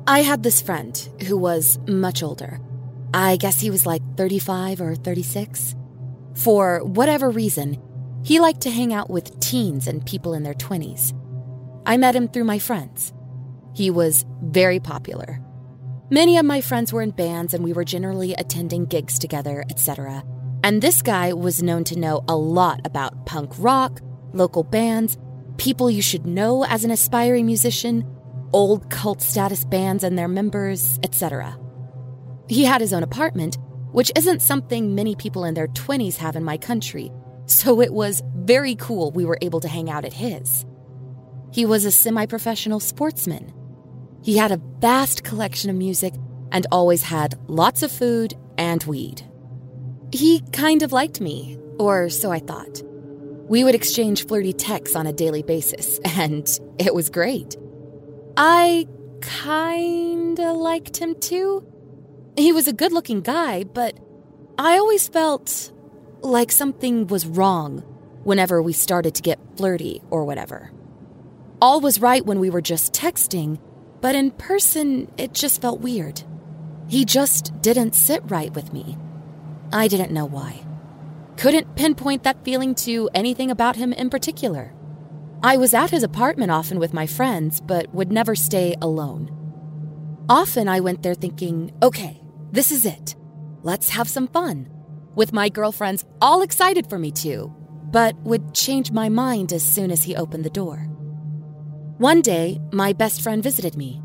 I 0.07 0.23
had 0.23 0.43
this 0.43 0.61
friend 0.61 0.97
who 1.29 1.39
was 1.39 1.79
much 1.87 2.25
older. 2.25 2.61
I 3.15 3.37
guess 3.37 3.61
he 3.61 3.71
was 3.71 3.87
like 3.87 4.03
35 4.17 4.81
or 4.81 4.97
36. 4.97 5.77
For 6.35 6.83
whatever 6.83 7.31
reason, 7.31 7.81
he 8.25 8.41
liked 8.41 8.63
to 8.63 8.71
hang 8.71 8.93
out 8.93 9.11
with 9.11 9.39
teens 9.39 9.87
and 9.87 10.05
people 10.05 10.35
in 10.35 10.43
their 10.43 10.55
20s. 10.55 11.17
I 11.87 11.97
met 11.99 12.17
him 12.17 12.27
through 12.27 12.45
my 12.45 12.59
friends. 12.59 13.13
He 13.75 13.91
was 13.91 14.25
very 14.43 14.81
popular 14.81 15.41
Many 16.13 16.37
of 16.37 16.45
my 16.45 16.61
friends 16.61 16.93
were 16.93 17.01
in 17.01 17.13
bands 17.13 17.55
and 17.55 17.65
we 17.65 17.73
were 17.73 17.87
generally 17.87 18.35
attending 18.35 18.85
gigs 18.85 19.19
together, 19.19 19.65
etc. 19.71 20.23
And 20.65 20.81
this 20.81 21.03
guy 21.03 21.33
was 21.33 21.63
known 21.63 21.85
to 21.85 21.99
know 21.99 22.23
a 22.29 22.37
lot 22.37 22.81
about 22.85 23.27
punk 23.27 23.53
rock, 23.59 24.01
local 24.33 24.63
bands, 24.63 25.19
people 25.57 25.91
you 25.91 26.03
should 26.03 26.27
know 26.27 26.65
as 26.65 26.85
an 26.85 26.91
aspiring 26.91 27.47
musician, 27.47 28.05
old 28.53 28.91
cult 28.91 29.23
status 29.23 29.65
bands 29.65 30.05
and 30.05 30.17
their 30.17 30.29
members, 30.29 30.99
etc. 31.03 31.59
He 32.49 32.65
had 32.65 32.81
his 32.81 32.93
own 32.93 33.03
apartment, 33.03 33.59
which 33.91 34.13
isn't 34.17 34.43
something 34.43 34.95
many 34.95 35.17
people 35.17 35.45
in 35.45 35.55
their 35.55 35.69
20s 35.69 36.17
have 36.17 36.37
in 36.37 36.45
my 36.45 36.59
country, 36.59 37.11
so 37.47 37.81
it 37.81 37.93
was 37.93 38.23
very 38.37 38.77
cool 38.77 39.11
we 39.11 39.25
were 39.25 39.39
able 39.43 39.61
to 39.61 39.69
hang 39.69 39.91
out 39.91 40.05
at 40.05 40.13
his. 40.13 40.65
He 41.53 41.67
was 41.67 41.85
a 41.85 41.91
semi 41.91 42.27
professional 42.27 42.81
sportsman 42.81 43.53
he 44.23 44.37
had 44.37 44.53
a 44.53 44.61
vast 44.79 45.25
collection 45.25 45.69
of 45.69 45.77
music 45.77 46.15
and 46.53 46.67
always 46.71 47.03
had 47.03 47.35
lots 47.49 47.83
of 47.83 47.91
food 47.91 48.35
and 48.57 48.83
weed. 48.85 49.23
He 50.13 50.43
kind 50.53 50.83
of 50.83 50.93
liked 50.93 51.21
me, 51.21 51.59
or 51.79 52.11
so 52.11 52.31
I 52.31 52.39
thought. 52.39 52.83
We 53.49 53.65
would 53.65 53.75
exchange 53.75 54.27
flirty 54.27 54.53
texts 54.53 54.95
on 54.95 55.07
a 55.07 55.13
daily 55.13 55.43
basis, 55.43 55.99
and 56.05 56.47
it 56.79 56.95
was 56.95 57.11
great. 57.11 57.57
I 58.37 58.87
kinda 59.23 60.53
liked 60.53 60.97
him 60.99 61.15
too. 61.15 61.67
He 62.37 62.53
was 62.53 62.69
a 62.69 62.73
good 62.73 62.93
looking 62.93 63.21
guy, 63.21 63.65
but 63.65 63.99
I 64.59 64.79
always 64.79 65.09
felt 65.09 65.73
like 66.21 66.53
something 66.53 67.07
was 67.07 67.27
wrong 67.27 67.81
whenever 68.25 68.63
we 68.63 68.73
started 68.73 69.15
to 69.17 69.23
get 69.23 69.39
flirty 69.57 70.03
or 70.11 70.25
whatever. 70.25 70.71
All 71.61 71.81
was 71.81 72.01
right 72.01 72.25
when 72.25 72.39
we 72.39 72.51
were 72.51 72.61
just 72.61 72.93
texting, 72.93 73.59
but 74.01 74.15
in 74.15 74.31
person, 74.33 75.11
it 75.17 75.33
just 75.33 75.61
felt 75.61 75.81
weird. 75.81 76.23
He 76.89 77.05
just 77.05 77.61
didn't 77.63 77.95
sit 77.95 78.23
right 78.27 78.53
with 78.55 78.73
me. 78.73 78.97
I 79.73 79.89
didn't 79.89 80.13
know 80.13 80.27
why. 80.27 80.65
Couldn't 81.37 81.75
pinpoint 81.77 82.23
that 82.25 82.45
feeling 82.45 82.75
to 82.77 83.09
anything 83.15 83.51
about 83.51 83.77
him 83.77 83.93
in 83.93 84.11
particular. 84.11 84.75
I 85.43 85.57
was 85.57 85.75
at 85.75 85.91
his 85.91 86.03
apartment 86.03 86.53
often 86.53 86.79
with 86.79 86.95
my 86.95 87.07
friends, 87.07 87.61
but 87.61 87.93
would 87.95 88.13
never 88.13 88.35
stay 88.37 88.77
alone. 88.81 89.31
Often 90.29 90.69
I 90.69 90.81
went 90.81 91.03
there 91.03 91.15
thinking, 91.15 91.73
okay, 91.83 92.21
this 92.53 92.71
is 92.71 92.87
it. 92.87 93.17
Let's 93.63 93.89
have 93.89 94.09
some 94.09 94.29
fun. 94.29 94.69
With 95.15 95.33
my 95.33 95.49
girlfriends 95.49 96.05
all 96.21 96.43
excited 96.43 96.89
for 96.89 96.99
me 96.99 97.11
to, 97.13 97.53
but 97.91 98.15
would 98.21 98.55
change 98.55 98.93
my 98.93 99.09
mind 99.09 99.53
as 99.53 99.65
soon 99.65 99.91
as 99.91 100.05
he 100.05 100.15
opened 100.15 100.45
the 100.45 100.51
door. 100.51 100.87
One 101.99 102.21
day, 102.21 102.61
my 102.73 102.93
best 102.93 103.23
friend 103.23 103.43
visited 103.43 103.77
me. 103.77 104.01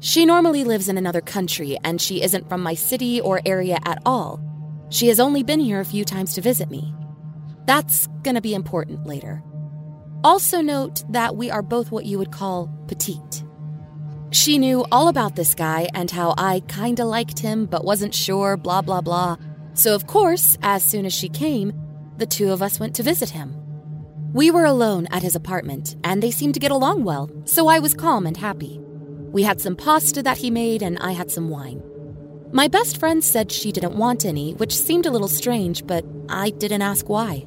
She 0.00 0.26
normally 0.26 0.64
lives 0.64 0.88
in 0.88 0.98
another 0.98 1.20
country 1.20 1.78
and 1.84 2.00
she 2.00 2.22
isn't 2.22 2.48
from 2.48 2.60
my 2.60 2.74
city 2.74 3.20
or 3.20 3.40
area 3.46 3.78
at 3.84 4.02
all. 4.04 4.40
She 4.92 5.08
has 5.08 5.18
only 5.18 5.42
been 5.42 5.58
here 5.58 5.80
a 5.80 5.86
few 5.86 6.04
times 6.04 6.34
to 6.34 6.42
visit 6.42 6.70
me. 6.70 6.94
That's 7.64 8.08
gonna 8.22 8.42
be 8.42 8.52
important 8.52 9.06
later. 9.06 9.42
Also, 10.22 10.60
note 10.60 11.02
that 11.08 11.34
we 11.34 11.50
are 11.50 11.62
both 11.62 11.90
what 11.90 12.04
you 12.04 12.18
would 12.18 12.30
call 12.30 12.68
petite. 12.88 13.42
She 14.32 14.58
knew 14.58 14.84
all 14.92 15.08
about 15.08 15.34
this 15.34 15.54
guy 15.54 15.88
and 15.94 16.10
how 16.10 16.34
I 16.36 16.60
kinda 16.68 17.06
liked 17.06 17.38
him 17.38 17.64
but 17.64 17.86
wasn't 17.86 18.14
sure, 18.14 18.58
blah 18.58 18.82
blah 18.82 19.00
blah. 19.00 19.38
So, 19.72 19.94
of 19.94 20.06
course, 20.06 20.58
as 20.62 20.82
soon 20.82 21.06
as 21.06 21.14
she 21.14 21.30
came, 21.30 21.72
the 22.18 22.26
two 22.26 22.52
of 22.52 22.60
us 22.60 22.78
went 22.78 22.94
to 22.96 23.02
visit 23.02 23.30
him. 23.30 23.56
We 24.34 24.50
were 24.50 24.66
alone 24.66 25.08
at 25.10 25.22
his 25.22 25.34
apartment, 25.34 25.96
and 26.04 26.22
they 26.22 26.30
seemed 26.30 26.52
to 26.54 26.60
get 26.60 26.70
along 26.70 27.04
well, 27.04 27.30
so 27.46 27.66
I 27.66 27.78
was 27.78 27.94
calm 27.94 28.26
and 28.26 28.36
happy. 28.36 28.78
We 29.30 29.42
had 29.42 29.58
some 29.58 29.74
pasta 29.74 30.22
that 30.22 30.36
he 30.36 30.50
made, 30.50 30.82
and 30.82 30.98
I 30.98 31.12
had 31.12 31.30
some 31.30 31.48
wine. 31.48 31.82
My 32.54 32.68
best 32.68 32.98
friend 32.98 33.24
said 33.24 33.50
she 33.50 33.72
didn't 33.72 33.96
want 33.96 34.26
any, 34.26 34.52
which 34.52 34.76
seemed 34.76 35.06
a 35.06 35.10
little 35.10 35.26
strange, 35.26 35.86
but 35.86 36.04
I 36.28 36.50
didn't 36.50 36.82
ask 36.82 37.08
why. 37.08 37.46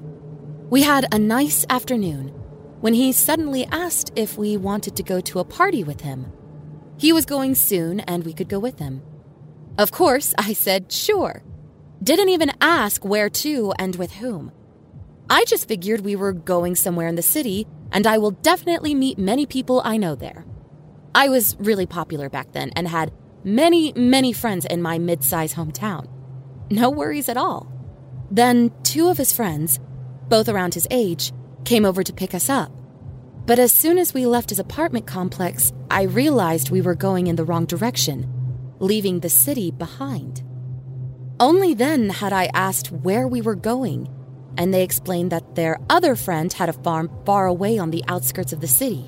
We 0.72 0.82
had 0.82 1.14
a 1.14 1.20
nice 1.20 1.64
afternoon 1.70 2.30
when 2.82 2.96
he 2.96 3.12
suddenly 3.12 3.66
asked 3.68 4.12
if 4.16 4.36
we 4.36 4.58
wanted 4.58 4.96
to 4.96 5.04
go 5.04 5.22
to 5.22 5.38
a 5.38 5.46
party 5.46 5.84
with 5.84 6.02
him. 6.02 6.34
He 6.98 7.14
was 7.14 7.26
going 7.26 7.54
soon, 7.54 8.00
and 8.00 8.24
we 8.24 8.34
could 8.34 8.50
go 8.50 8.58
with 8.58 8.80
him. 8.80 9.04
Of 9.78 9.92
course, 9.92 10.34
I 10.40 10.54
said 10.54 10.92
sure. 10.92 11.44
Didn't 12.02 12.30
even 12.30 12.52
ask 12.60 13.06
where 13.06 13.30
to 13.30 13.74
and 13.78 13.96
with 13.98 14.14
whom. 14.14 14.52
I 15.30 15.46
just 15.46 15.68
figured 15.68 16.02
we 16.02 16.16
were 16.16 16.34
going 16.34 16.74
somewhere 16.74 17.08
in 17.08 17.16
the 17.16 17.22
city, 17.22 17.68
and 17.92 18.08
I 18.08 18.18
will 18.18 18.32
definitely 18.32 18.96
meet 18.96 19.20
many 19.20 19.46
people 19.46 19.84
I 19.86 19.98
know 19.98 20.16
there. 20.16 20.46
I 21.14 21.30
was 21.30 21.56
really 21.60 21.86
popular 21.86 22.28
back 22.28 22.54
then 22.54 22.72
and 22.76 22.88
had 22.88 23.12
many, 23.46 23.94
many 23.94 24.34
friends 24.34 24.66
in 24.66 24.82
my 24.82 25.00
mid 25.00 25.24
sized 25.24 25.56
hometown. 25.56 26.08
No 26.70 26.90
worries 26.90 27.30
at 27.30 27.38
all. 27.38 27.72
Then, 28.30 28.72
two 28.84 29.08
of 29.08 29.18
his 29.18 29.32
friends, 29.32 29.80
both 30.28 30.50
around 30.50 30.74
his 30.74 30.88
age, 30.92 31.32
came 31.64 31.86
over 31.86 32.04
to 32.04 32.12
pick 32.12 32.34
us 32.34 32.50
up. 32.50 32.72
But 33.46 33.60
as 33.60 33.72
soon 33.72 33.98
as 33.98 34.14
we 34.14 34.26
left 34.26 34.50
his 34.50 34.60
apartment 34.60 35.08
complex, 35.08 35.72
I 35.90 36.04
realized 36.04 36.72
we 36.72 36.82
were 36.82 36.96
going 36.96 37.28
in 37.28 37.38
the 37.38 37.46
wrong 37.46 37.66
direction, 37.66 38.30
leaving 38.80 39.20
the 39.20 39.30
city 39.30 39.72
behind. 39.72 40.44
Only 41.40 41.74
then 41.74 42.10
had 42.10 42.34
I 42.34 42.50
asked 42.54 42.92
where 42.92 43.28
we 43.28 43.42
were 43.42 43.56
going 43.56 44.10
and 44.58 44.74
they 44.74 44.84
explained 44.84 45.32
that 45.32 45.56
their 45.56 45.78
other 45.90 46.16
friend 46.16 46.52
had 46.52 46.70
a 46.70 46.74
farm 46.74 47.10
far 47.26 47.46
away 47.46 47.78
on 47.78 47.92
the 47.92 48.04
outskirts 48.08 48.54
of 48.54 48.62
the 48.62 48.68
city. 48.68 49.06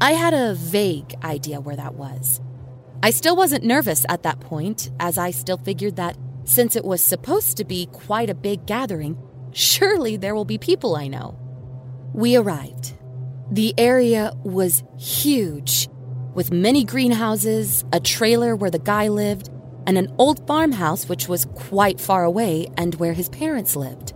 I 0.00 0.12
had 0.12 0.34
a 0.34 0.54
vague 0.54 1.14
idea 1.24 1.60
where 1.60 1.76
that 1.76 1.94
was. 1.94 2.40
I 3.02 3.10
still 3.10 3.36
wasn't 3.36 3.64
nervous 3.64 4.04
at 4.08 4.24
that 4.24 4.40
point, 4.40 4.90
as 4.98 5.18
I 5.18 5.30
still 5.30 5.58
figured 5.58 5.96
that 5.96 6.16
since 6.44 6.74
it 6.74 6.84
was 6.84 7.02
supposed 7.02 7.56
to 7.58 7.64
be 7.64 7.86
quite 7.92 8.30
a 8.30 8.34
big 8.34 8.66
gathering, 8.66 9.16
surely 9.52 10.16
there 10.16 10.34
will 10.34 10.44
be 10.44 10.58
people 10.58 10.96
I 10.96 11.06
know. 11.06 11.38
We 12.12 12.36
arrived. 12.36 12.94
The 13.50 13.74
area 13.78 14.32
was 14.42 14.82
huge, 14.98 15.88
with 16.34 16.50
many 16.50 16.84
greenhouses, 16.84 17.84
a 17.92 18.00
trailer 18.00 18.56
where 18.56 18.70
the 18.70 18.78
guy 18.78 19.08
lived, 19.08 19.50
and 19.86 19.96
an 19.96 20.14
old 20.18 20.46
farmhouse 20.46 21.08
which 21.08 21.28
was 21.28 21.46
quite 21.54 22.00
far 22.00 22.24
away 22.24 22.66
and 22.76 22.94
where 22.96 23.12
his 23.12 23.28
parents 23.28 23.76
lived. 23.76 24.12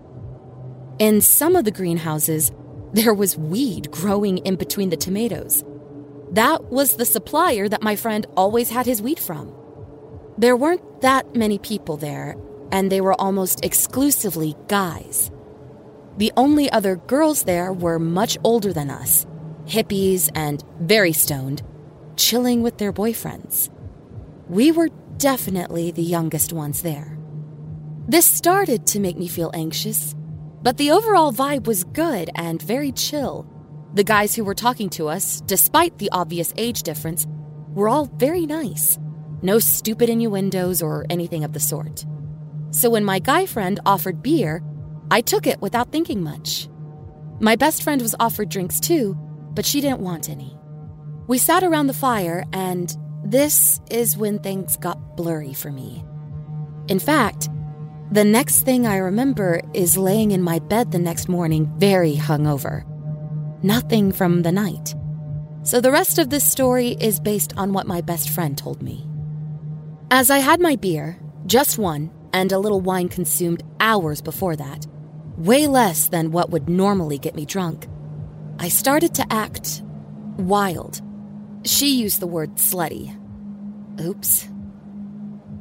In 0.98 1.20
some 1.20 1.54
of 1.54 1.64
the 1.64 1.70
greenhouses, 1.70 2.52
there 2.92 3.14
was 3.14 3.38
weed 3.38 3.90
growing 3.90 4.38
in 4.38 4.56
between 4.56 4.90
the 4.90 4.96
tomatoes. 4.96 5.64
That 6.32 6.64
was 6.64 6.96
the 6.96 7.04
supplier 7.04 7.68
that 7.68 7.82
my 7.82 7.96
friend 7.96 8.26
always 8.36 8.70
had 8.70 8.86
his 8.86 9.02
wheat 9.02 9.18
from. 9.18 9.54
There 10.38 10.56
weren't 10.56 11.02
that 11.02 11.36
many 11.36 11.58
people 11.58 11.96
there, 11.96 12.36
and 12.70 12.90
they 12.90 13.00
were 13.00 13.20
almost 13.20 13.64
exclusively 13.64 14.56
guys. 14.68 15.30
The 16.16 16.32
only 16.36 16.70
other 16.70 16.96
girls 16.96 17.44
there 17.44 17.72
were 17.72 17.98
much 17.98 18.38
older 18.44 18.72
than 18.72 18.90
us, 18.90 19.26
hippies 19.66 20.30
and 20.34 20.64
very 20.80 21.12
stoned, 21.12 21.62
chilling 22.16 22.62
with 22.62 22.78
their 22.78 22.92
boyfriends. 22.92 23.70
We 24.48 24.72
were 24.72 24.88
definitely 25.18 25.90
the 25.90 26.02
youngest 26.02 26.52
ones 26.52 26.82
there. 26.82 27.18
This 28.08 28.26
started 28.26 28.86
to 28.88 29.00
make 29.00 29.16
me 29.16 29.28
feel 29.28 29.50
anxious 29.54 30.14
but 30.62 30.76
the 30.76 30.92
overall 30.92 31.32
vibe 31.32 31.66
was 31.66 31.84
good 31.84 32.30
and 32.36 32.62
very 32.62 32.92
chill. 32.92 33.46
The 33.94 34.04
guys 34.04 34.34
who 34.34 34.44
were 34.44 34.54
talking 34.54 34.88
to 34.90 35.08
us, 35.08 35.42
despite 35.42 35.98
the 35.98 36.10
obvious 36.12 36.54
age 36.56 36.82
difference, 36.82 37.26
were 37.74 37.90
all 37.90 38.06
very 38.06 38.46
nice. 38.46 38.98
No 39.42 39.58
stupid 39.58 40.08
innuendos 40.08 40.80
or 40.80 41.04
anything 41.10 41.44
of 41.44 41.52
the 41.52 41.60
sort. 41.60 42.06
So 42.70 42.88
when 42.88 43.04
my 43.04 43.18
guy 43.18 43.44
friend 43.44 43.78
offered 43.84 44.22
beer, 44.22 44.62
I 45.10 45.20
took 45.20 45.46
it 45.46 45.60
without 45.60 45.92
thinking 45.92 46.22
much. 46.22 46.68
My 47.38 47.54
best 47.54 47.82
friend 47.82 48.00
was 48.00 48.14
offered 48.18 48.48
drinks 48.48 48.80
too, 48.80 49.14
but 49.52 49.66
she 49.66 49.82
didn't 49.82 50.00
want 50.00 50.30
any. 50.30 50.56
We 51.26 51.36
sat 51.36 51.62
around 51.62 51.88
the 51.88 51.92
fire, 51.92 52.44
and 52.52 52.96
this 53.24 53.80
is 53.90 54.16
when 54.16 54.38
things 54.38 54.76
got 54.78 55.16
blurry 55.16 55.52
for 55.52 55.70
me. 55.70 56.02
In 56.88 56.98
fact, 56.98 57.50
the 58.10 58.24
next 58.24 58.62
thing 58.62 58.86
I 58.86 58.96
remember 58.96 59.60
is 59.74 59.98
laying 59.98 60.30
in 60.30 60.42
my 60.42 60.60
bed 60.60 60.92
the 60.92 60.98
next 60.98 61.28
morning 61.28 61.70
very 61.76 62.14
hungover. 62.14 62.84
Nothing 63.64 64.10
from 64.10 64.42
the 64.42 64.50
night. 64.50 64.94
So 65.62 65.80
the 65.80 65.92
rest 65.92 66.18
of 66.18 66.30
this 66.30 66.42
story 66.42 66.96
is 67.00 67.20
based 67.20 67.56
on 67.56 67.72
what 67.72 67.86
my 67.86 68.00
best 68.00 68.30
friend 68.30 68.58
told 68.58 68.82
me. 68.82 69.06
As 70.10 70.30
I 70.30 70.38
had 70.38 70.60
my 70.60 70.74
beer, 70.74 71.16
just 71.46 71.78
one, 71.78 72.10
and 72.32 72.50
a 72.50 72.58
little 72.58 72.80
wine 72.80 73.08
consumed 73.08 73.62
hours 73.78 74.20
before 74.20 74.56
that, 74.56 74.86
way 75.36 75.68
less 75.68 76.08
than 76.08 76.32
what 76.32 76.50
would 76.50 76.68
normally 76.68 77.18
get 77.18 77.36
me 77.36 77.46
drunk, 77.46 77.86
I 78.58 78.68
started 78.68 79.14
to 79.14 79.32
act 79.32 79.82
wild. 80.38 81.00
She 81.64 81.94
used 81.94 82.18
the 82.18 82.26
word 82.26 82.56
slutty. 82.56 83.16
Oops. 84.00 84.48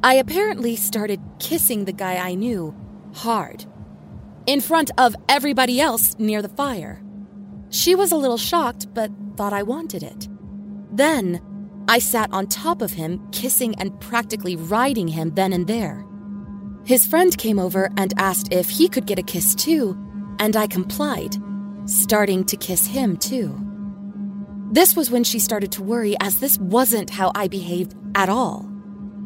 I 0.02 0.14
apparently 0.14 0.74
started 0.74 1.20
kissing 1.38 1.84
the 1.84 1.92
guy 1.92 2.16
I 2.16 2.34
knew 2.34 2.74
hard, 3.14 3.64
in 4.46 4.60
front 4.60 4.90
of 4.98 5.14
everybody 5.28 5.80
else 5.80 6.16
near 6.18 6.42
the 6.42 6.48
fire. 6.48 7.00
She 7.72 7.94
was 7.94 8.12
a 8.12 8.16
little 8.16 8.36
shocked, 8.36 8.92
but 8.92 9.10
thought 9.36 9.54
I 9.54 9.62
wanted 9.62 10.02
it. 10.02 10.28
Then, 10.92 11.40
I 11.88 11.98
sat 11.98 12.30
on 12.30 12.46
top 12.46 12.82
of 12.82 12.92
him, 12.92 13.26
kissing 13.32 13.74
and 13.76 13.98
practically 13.98 14.56
riding 14.56 15.08
him 15.08 15.30
then 15.30 15.54
and 15.54 15.66
there. 15.66 16.04
His 16.84 17.06
friend 17.06 17.36
came 17.36 17.58
over 17.58 17.90
and 17.96 18.12
asked 18.18 18.52
if 18.52 18.68
he 18.68 18.88
could 18.88 19.06
get 19.06 19.18
a 19.18 19.22
kiss 19.22 19.54
too, 19.54 19.96
and 20.38 20.54
I 20.54 20.66
complied, 20.66 21.34
starting 21.86 22.44
to 22.44 22.58
kiss 22.58 22.86
him 22.86 23.16
too. 23.16 23.58
This 24.70 24.94
was 24.94 25.10
when 25.10 25.24
she 25.24 25.38
started 25.38 25.72
to 25.72 25.82
worry, 25.82 26.14
as 26.20 26.36
this 26.36 26.58
wasn't 26.58 27.08
how 27.08 27.32
I 27.34 27.48
behaved 27.48 27.94
at 28.14 28.28
all. 28.28 28.68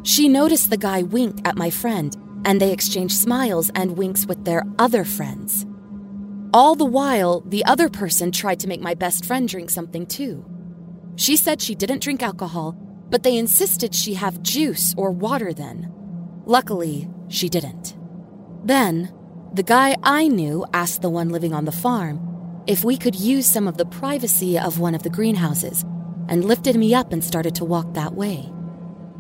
She 0.05 0.29
noticed 0.29 0.71
the 0.71 0.77
guy 0.77 1.03
wink 1.03 1.41
at 1.45 1.57
my 1.57 1.71
friend, 1.71 2.17
and 2.45 2.61
they 2.61 2.73
exchanged 2.73 3.17
smiles 3.17 3.73
and 3.75 3.99
winks 3.99 4.25
with 4.25 4.45
their 4.45 4.63
other 4.79 5.05
friends. 5.05 5.66
All 6.55 6.75
the 6.75 6.85
while, 6.85 7.41
the 7.41 7.65
other 7.65 7.89
person 7.89 8.31
tried 8.31 8.61
to 8.61 8.69
make 8.69 8.81
my 8.81 8.95
best 8.95 9.25
friend 9.25 9.49
drink 9.49 9.71
something 9.71 10.07
too. 10.07 10.45
She 11.17 11.37
said 11.37 11.61
she 11.61 11.75
didn't 11.75 12.03
drink 12.03 12.23
alcohol, 12.23 12.77
but 13.11 13.23
they 13.23 13.37
insisted 13.37 13.95
she 13.95 14.15
have 14.15 14.43
juice 14.43 14.95
or 14.97 15.11
water 15.11 15.53
then. 15.53 15.93
Luckily, 16.45 17.09
she 17.29 17.49
didn't. 17.49 17.97
Then, 18.65 19.13
the 19.53 19.63
guy 19.63 19.97
I 20.03 20.29
knew 20.29 20.67
asked 20.73 21.03
the 21.03 21.11
one 21.11 21.31
living 21.31 21.55
on 21.55 21.65
the 21.65 21.73
farm 21.73 22.21
if 22.67 22.85
we 22.85 22.97
could 22.97 23.15
use 23.15 23.47
some 23.47 23.69
of 23.69 23.77
the 23.77 23.87
privacy 23.87 24.59
of 24.59 24.79
one 24.81 24.95
of 24.95 25.03
the 25.03 25.11
greenhouses 25.11 25.85
and 26.29 26.45
lifted 26.45 26.77
me 26.77 26.95
up 26.95 27.13
and 27.13 27.23
started 27.23 27.55
to 27.57 27.65
walk 27.65 27.95
that 27.95 28.15
way. 28.15 28.51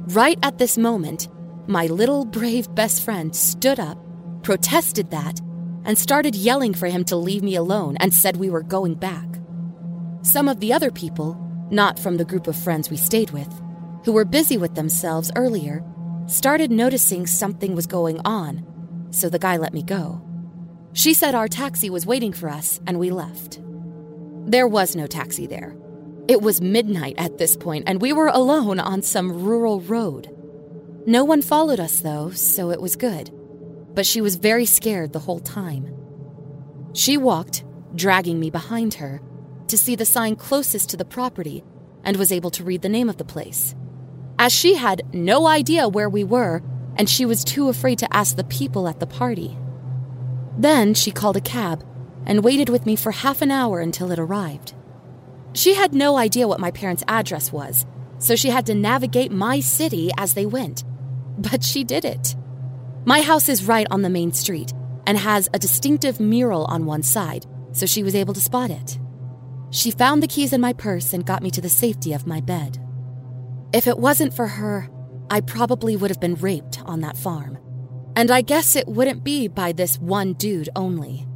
Right 0.08 0.38
at 0.42 0.58
this 0.58 0.76
moment, 0.76 1.28
my 1.66 1.86
little 1.86 2.24
brave 2.24 2.72
best 2.74 3.02
friend 3.02 3.34
stood 3.34 3.80
up, 3.80 3.98
protested 4.42 5.10
that, 5.10 5.40
and 5.86 5.96
started 5.96 6.34
yelling 6.34 6.74
for 6.74 6.88
him 6.88 7.04
to 7.04 7.16
leave 7.16 7.42
me 7.42 7.54
alone 7.54 7.96
and 8.00 8.12
said 8.12 8.36
we 8.36 8.50
were 8.50 8.62
going 8.62 8.94
back. 8.94 9.26
Some 10.22 10.48
of 10.48 10.60
the 10.60 10.72
other 10.72 10.90
people, 10.90 11.40
not 11.70 11.98
from 11.98 12.16
the 12.16 12.24
group 12.24 12.48
of 12.48 12.56
friends 12.56 12.90
we 12.90 12.96
stayed 12.96 13.30
with, 13.30 13.48
who 14.04 14.12
were 14.12 14.24
busy 14.24 14.58
with 14.58 14.74
themselves 14.74 15.30
earlier, 15.36 15.82
started 16.26 16.70
noticing 16.70 17.26
something 17.26 17.74
was 17.74 17.86
going 17.86 18.20
on, 18.24 18.66
so 19.10 19.28
the 19.28 19.38
guy 19.38 19.56
let 19.56 19.72
me 19.72 19.82
go. 19.82 20.20
She 20.92 21.14
said 21.14 21.34
our 21.34 21.48
taxi 21.48 21.88
was 21.88 22.04
waiting 22.04 22.32
for 22.32 22.48
us 22.48 22.80
and 22.86 22.98
we 22.98 23.10
left. 23.10 23.60
There 24.46 24.66
was 24.66 24.96
no 24.96 25.06
taxi 25.06 25.46
there. 25.46 25.76
It 26.28 26.42
was 26.42 26.60
midnight 26.60 27.14
at 27.18 27.38
this 27.38 27.56
point, 27.56 27.84
and 27.86 28.00
we 28.00 28.12
were 28.12 28.26
alone 28.26 28.80
on 28.80 29.02
some 29.02 29.44
rural 29.44 29.80
road. 29.80 30.28
No 31.06 31.24
one 31.24 31.42
followed 31.42 31.78
us, 31.78 32.00
though, 32.00 32.30
so 32.30 32.70
it 32.70 32.80
was 32.80 32.96
good. 32.96 33.30
But 33.96 34.06
she 34.06 34.20
was 34.20 34.36
very 34.36 34.66
scared 34.66 35.12
the 35.12 35.18
whole 35.18 35.40
time. 35.40 35.92
She 36.92 37.16
walked, 37.16 37.64
dragging 37.94 38.38
me 38.38 38.50
behind 38.50 38.94
her, 38.94 39.22
to 39.68 39.78
see 39.78 39.96
the 39.96 40.04
sign 40.04 40.36
closest 40.36 40.90
to 40.90 40.98
the 40.98 41.04
property 41.04 41.64
and 42.04 42.16
was 42.18 42.30
able 42.30 42.50
to 42.50 42.62
read 42.62 42.82
the 42.82 42.90
name 42.90 43.08
of 43.08 43.16
the 43.16 43.24
place. 43.24 43.74
As 44.38 44.52
she 44.52 44.74
had 44.74 45.02
no 45.14 45.46
idea 45.46 45.88
where 45.88 46.10
we 46.10 46.24
were, 46.24 46.62
and 46.96 47.08
she 47.08 47.24
was 47.24 47.42
too 47.42 47.70
afraid 47.70 47.98
to 48.00 48.16
ask 48.16 48.36
the 48.36 48.44
people 48.44 48.86
at 48.86 49.00
the 49.00 49.06
party. 49.06 49.56
Then 50.58 50.92
she 50.92 51.10
called 51.10 51.38
a 51.38 51.40
cab 51.40 51.82
and 52.26 52.44
waited 52.44 52.68
with 52.68 52.84
me 52.84 52.96
for 52.96 53.12
half 53.12 53.40
an 53.40 53.50
hour 53.50 53.80
until 53.80 54.12
it 54.12 54.18
arrived. 54.18 54.74
She 55.54 55.74
had 55.74 55.94
no 55.94 56.18
idea 56.18 56.46
what 56.46 56.60
my 56.60 56.70
parents' 56.70 57.04
address 57.08 57.50
was, 57.50 57.86
so 58.18 58.36
she 58.36 58.50
had 58.50 58.66
to 58.66 58.74
navigate 58.74 59.32
my 59.32 59.60
city 59.60 60.10
as 60.18 60.34
they 60.34 60.44
went. 60.44 60.84
But 61.38 61.64
she 61.64 61.82
did 61.82 62.04
it. 62.04 62.36
My 63.08 63.22
house 63.22 63.48
is 63.48 63.68
right 63.68 63.86
on 63.92 64.02
the 64.02 64.10
main 64.10 64.32
street 64.32 64.72
and 65.06 65.16
has 65.16 65.48
a 65.54 65.60
distinctive 65.60 66.18
mural 66.18 66.64
on 66.64 66.86
one 66.86 67.04
side, 67.04 67.46
so 67.70 67.86
she 67.86 68.02
was 68.02 68.16
able 68.16 68.34
to 68.34 68.40
spot 68.40 68.68
it. 68.68 68.98
She 69.70 69.92
found 69.92 70.20
the 70.20 70.26
keys 70.26 70.52
in 70.52 70.60
my 70.60 70.72
purse 70.72 71.12
and 71.12 71.24
got 71.24 71.40
me 71.40 71.52
to 71.52 71.60
the 71.60 71.68
safety 71.68 72.12
of 72.12 72.26
my 72.26 72.40
bed. 72.40 72.78
If 73.72 73.86
it 73.86 73.96
wasn't 73.96 74.34
for 74.34 74.48
her, 74.48 74.90
I 75.30 75.40
probably 75.40 75.94
would 75.94 76.10
have 76.10 76.20
been 76.20 76.34
raped 76.34 76.80
on 76.84 77.00
that 77.02 77.16
farm. 77.16 77.58
And 78.16 78.32
I 78.32 78.40
guess 78.40 78.74
it 78.74 78.88
wouldn't 78.88 79.22
be 79.22 79.46
by 79.46 79.70
this 79.70 80.00
one 80.00 80.32
dude 80.32 80.70
only. 80.74 81.28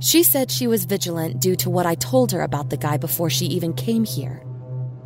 She 0.00 0.22
said 0.22 0.50
she 0.50 0.66
was 0.66 0.84
vigilant 0.84 1.40
due 1.40 1.56
to 1.56 1.70
what 1.70 1.86
I 1.86 1.94
told 1.94 2.32
her 2.32 2.42
about 2.42 2.68
the 2.68 2.76
guy 2.76 2.98
before 2.98 3.30
she 3.30 3.46
even 3.46 3.72
came 3.72 4.04
here. 4.04 4.44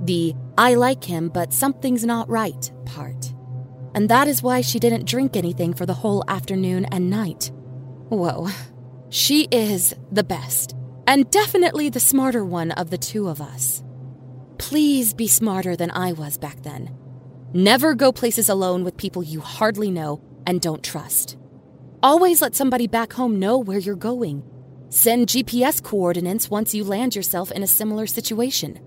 The 0.00 0.34
I 0.56 0.74
like 0.74 1.04
him, 1.04 1.28
but 1.28 1.52
something's 1.52 2.04
not 2.04 2.28
right 2.28 2.72
part. 2.84 3.33
And 3.94 4.08
that 4.08 4.28
is 4.28 4.42
why 4.42 4.60
she 4.60 4.78
didn't 4.78 5.06
drink 5.06 5.36
anything 5.36 5.74
for 5.74 5.86
the 5.86 5.94
whole 5.94 6.24
afternoon 6.28 6.84
and 6.86 7.10
night. 7.10 7.52
Whoa. 8.08 8.48
She 9.10 9.44
is 9.52 9.94
the 10.10 10.24
best, 10.24 10.74
and 11.06 11.30
definitely 11.30 11.88
the 11.88 12.00
smarter 12.00 12.44
one 12.44 12.72
of 12.72 12.90
the 12.90 12.98
two 12.98 13.28
of 13.28 13.40
us. 13.40 13.84
Please 14.58 15.14
be 15.14 15.28
smarter 15.28 15.76
than 15.76 15.90
I 15.92 16.12
was 16.12 16.36
back 16.36 16.62
then. 16.62 16.96
Never 17.52 17.94
go 17.94 18.10
places 18.10 18.48
alone 18.48 18.82
with 18.82 18.96
people 18.96 19.22
you 19.22 19.40
hardly 19.40 19.90
know 19.90 20.20
and 20.46 20.60
don't 20.60 20.82
trust. 20.82 21.36
Always 22.02 22.42
let 22.42 22.56
somebody 22.56 22.88
back 22.88 23.12
home 23.12 23.38
know 23.38 23.58
where 23.58 23.78
you're 23.78 23.94
going 23.94 24.42
Send 24.94 25.26
GPS 25.26 25.82
coordinates 25.82 26.48
once 26.48 26.72
you 26.72 26.84
land 26.84 27.16
yourself 27.16 27.50
in 27.50 27.64
a 27.64 27.66
similar 27.66 28.06
situation. 28.06 28.78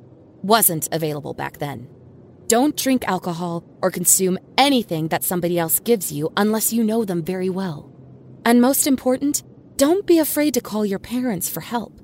Wasn't 0.42 0.88
available 0.94 1.34
back 1.34 1.58
then. 1.58 1.90
Don't 2.48 2.78
drink 2.78 3.04
alcohol 3.06 3.66
or 3.82 3.92
consume 3.92 4.40
anything 4.58 5.10
that 5.10 5.26
somebody 5.26 5.60
else 5.60 5.80
gives 5.80 6.14
you 6.14 6.32
unless 6.38 6.72
you 6.72 6.82
know 6.82 7.04
them 7.04 7.22
very 7.22 7.50
well. 7.50 7.92
And 8.46 8.62
most 8.62 8.88
important, 8.88 9.44
don't 9.76 10.08
be 10.08 10.20
afraid 10.20 10.54
to 10.54 10.62
call 10.62 10.86
your 10.86 11.00
parents 11.00 11.50
for 11.50 11.60
help. 11.60 12.00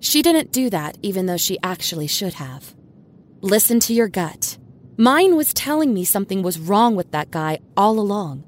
She 0.00 0.22
didn't 0.22 0.52
do 0.52 0.70
that 0.70 0.96
even 1.02 1.26
though 1.26 1.36
she 1.36 1.58
actually 1.62 2.06
should 2.06 2.34
have. 2.34 2.74
Listen 3.42 3.78
to 3.80 3.92
your 3.92 4.08
gut. 4.08 4.56
Mine 4.96 5.36
was 5.36 5.52
telling 5.52 5.92
me 5.92 6.04
something 6.04 6.42
was 6.42 6.58
wrong 6.58 6.96
with 6.96 7.10
that 7.10 7.30
guy 7.30 7.58
all 7.76 8.00
along. 8.00 8.44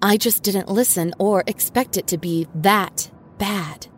I 0.00 0.16
just 0.16 0.44
didn't 0.44 0.68
listen 0.68 1.12
or 1.18 1.42
expect 1.48 1.96
it 1.96 2.06
to 2.08 2.18
be 2.18 2.46
that 2.54 3.10
bad. 3.38 3.88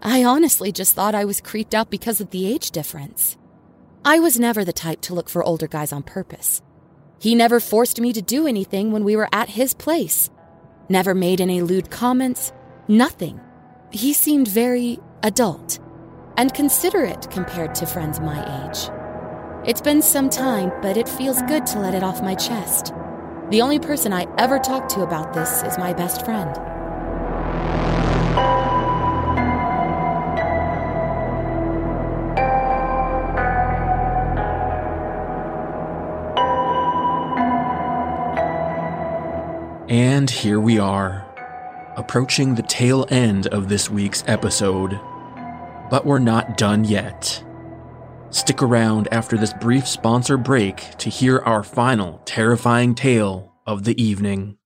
I 0.00 0.24
honestly 0.24 0.72
just 0.72 0.94
thought 0.94 1.14
I 1.14 1.26
was 1.26 1.42
creeped 1.42 1.74
out 1.74 1.90
because 1.90 2.22
of 2.22 2.30
the 2.30 2.46
age 2.46 2.70
difference. 2.70 3.36
I 4.06 4.20
was 4.20 4.38
never 4.38 4.64
the 4.64 4.72
type 4.72 5.00
to 5.02 5.14
look 5.14 5.28
for 5.28 5.42
older 5.42 5.66
guys 5.66 5.92
on 5.92 6.04
purpose. 6.04 6.62
He 7.18 7.34
never 7.34 7.58
forced 7.58 8.00
me 8.00 8.12
to 8.12 8.22
do 8.22 8.46
anything 8.46 8.92
when 8.92 9.02
we 9.02 9.16
were 9.16 9.28
at 9.32 9.48
his 9.48 9.74
place. 9.74 10.30
Never 10.88 11.12
made 11.12 11.40
any 11.40 11.60
lewd 11.60 11.90
comments. 11.90 12.52
Nothing. 12.86 13.40
He 13.90 14.12
seemed 14.12 14.46
very 14.46 15.00
adult 15.24 15.80
and 16.36 16.54
considerate 16.54 17.28
compared 17.32 17.74
to 17.74 17.86
friends 17.86 18.20
my 18.20 18.38
age. 18.68 18.90
It's 19.68 19.80
been 19.80 20.02
some 20.02 20.30
time, 20.30 20.70
but 20.82 20.96
it 20.96 21.08
feels 21.08 21.42
good 21.42 21.66
to 21.66 21.80
let 21.80 21.92
it 21.92 22.04
off 22.04 22.22
my 22.22 22.36
chest. 22.36 22.94
The 23.50 23.60
only 23.60 23.80
person 23.80 24.12
I 24.12 24.32
ever 24.38 24.60
talk 24.60 24.88
to 24.90 25.00
about 25.02 25.34
this 25.34 25.64
is 25.64 25.78
my 25.78 25.92
best 25.92 26.24
friend. 26.24 26.56
And 39.88 40.28
here 40.28 40.58
we 40.58 40.80
are, 40.80 41.24
approaching 41.96 42.56
the 42.56 42.62
tail 42.62 43.06
end 43.08 43.46
of 43.46 43.68
this 43.68 43.88
week's 43.88 44.24
episode. 44.26 44.98
But 45.90 46.04
we're 46.04 46.18
not 46.18 46.58
done 46.58 46.82
yet. 46.82 47.44
Stick 48.30 48.64
around 48.64 49.06
after 49.12 49.36
this 49.36 49.52
brief 49.52 49.86
sponsor 49.86 50.36
break 50.38 50.98
to 50.98 51.08
hear 51.08 51.38
our 51.38 51.62
final 51.62 52.20
terrifying 52.24 52.96
tale 52.96 53.54
of 53.64 53.84
the 53.84 54.00
evening. 54.02 54.58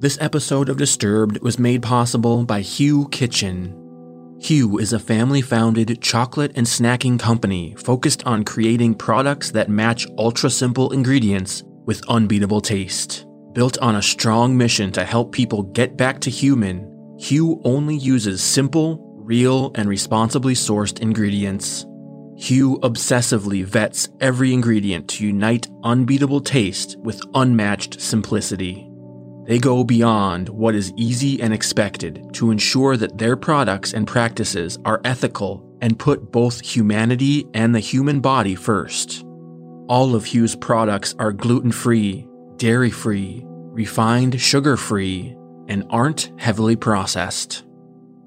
This 0.00 0.18
episode 0.20 0.68
of 0.68 0.78
Disturbed 0.78 1.38
was 1.42 1.60
made 1.60 1.80
possible 1.84 2.44
by 2.44 2.62
Hu 2.62 3.08
Kitchen. 3.10 4.36
Hugh 4.40 4.78
is 4.78 4.92
a 4.92 4.98
family 4.98 5.42
founded 5.42 6.02
chocolate 6.02 6.52
and 6.56 6.66
snacking 6.66 7.20
company 7.20 7.76
focused 7.78 8.26
on 8.26 8.42
creating 8.42 8.96
products 8.96 9.52
that 9.52 9.70
match 9.70 10.08
ultra 10.18 10.50
simple 10.50 10.92
ingredients 10.92 11.62
with 11.86 12.06
unbeatable 12.08 12.60
taste. 12.60 13.26
Built 13.52 13.78
on 13.78 13.96
a 13.96 14.02
strong 14.02 14.56
mission 14.56 14.92
to 14.92 15.04
help 15.04 15.32
people 15.32 15.62
get 15.62 15.96
back 15.96 16.20
to 16.20 16.30
human, 16.30 16.92
Hu 17.28 17.60
only 17.64 17.96
uses 17.96 18.42
simple, 18.42 19.00
real, 19.14 19.72
and 19.74 19.88
responsibly 19.88 20.52
sourced 20.52 21.00
ingredients. 21.00 21.86
Hu 22.48 22.78
obsessively 22.80 23.64
vets 23.64 24.10
every 24.20 24.52
ingredient 24.52 25.08
to 25.08 25.26
unite 25.26 25.68
unbeatable 25.82 26.42
taste 26.42 26.96
with 26.98 27.22
unmatched 27.34 27.98
simplicity. 28.00 28.90
They 29.46 29.58
go 29.58 29.84
beyond 29.84 30.48
what 30.50 30.74
is 30.74 30.92
easy 30.96 31.40
and 31.40 31.54
expected 31.54 32.34
to 32.34 32.50
ensure 32.50 32.96
that 32.98 33.16
their 33.16 33.36
products 33.36 33.94
and 33.94 34.06
practices 34.06 34.78
are 34.84 35.00
ethical 35.04 35.66
and 35.80 35.98
put 35.98 36.32
both 36.32 36.60
humanity 36.60 37.46
and 37.54 37.74
the 37.74 37.80
human 37.80 38.20
body 38.20 38.54
first. 38.54 39.25
All 39.88 40.14
of 40.14 40.26
Hu's 40.26 40.54
products 40.56 41.14
are 41.18 41.32
gluten 41.32 41.72
free, 41.72 42.28
dairy 42.56 42.90
free, 42.90 43.42
refined 43.46 44.38
sugar 44.40 44.76
free, 44.76 45.36
and 45.68 45.84
aren't 45.90 46.32
heavily 46.38 46.76
processed. 46.76 47.64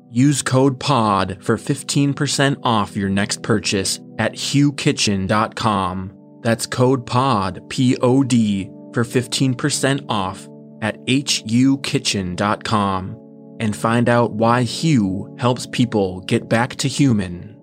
Use 0.10 0.42
code 0.42 0.80
POD 0.80 1.44
for 1.44 1.58
15% 1.58 2.58
off 2.64 2.96
your 2.96 3.10
next 3.10 3.44
purchase 3.44 4.00
at 4.18 4.32
hukitchen.com. 4.34 6.16
That's 6.42 6.66
code 6.66 7.06
POD, 7.06 7.70
P 7.70 7.98
O 7.98 8.24
D, 8.24 8.72
for 8.94 9.04
15% 9.04 10.06
off 10.10 10.48
at 10.82 10.98
hukitchen.com 11.06 13.18
and 13.60 13.76
find 13.76 14.08
out 14.08 14.32
why 14.32 14.64
Hugh 14.64 15.36
helps 15.38 15.68
people 15.68 16.22
get 16.22 16.48
back 16.48 16.78
to 16.78 16.88
human. 16.88 17.58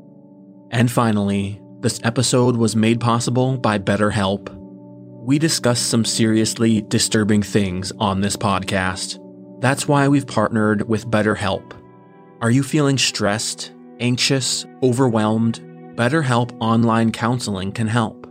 And 0.71 0.93
finally, 0.93 1.63
this 1.87 2.01
episode 2.03 2.57
was 2.57 2.75
made 2.75 2.99
possible 2.99 3.57
by 3.57 3.79
BetterHelp. 3.79 4.53
We 5.25 5.39
discuss 5.39 5.79
some 5.79 6.05
seriously 6.05 6.83
disturbing 6.83 7.45
things 7.45 7.93
on 8.01 8.21
this 8.21 8.37
podcast. 8.37 9.21
That's 9.61 9.87
why 9.87 10.09
we've 10.09 10.27
partnered 10.27 10.89
with 10.89 11.09
BetterHelp. 11.09 11.81
Are 12.41 12.51
you 12.51 12.65
feeling 12.65 12.99
stressed, 12.99 13.73
anxious, 14.01 14.67
overwhelmed? 14.83 15.61
BetterHelp 15.95 16.57
Online 16.61 17.13
Counseling 17.13 17.71
can 17.71 17.87
help. 17.87 18.27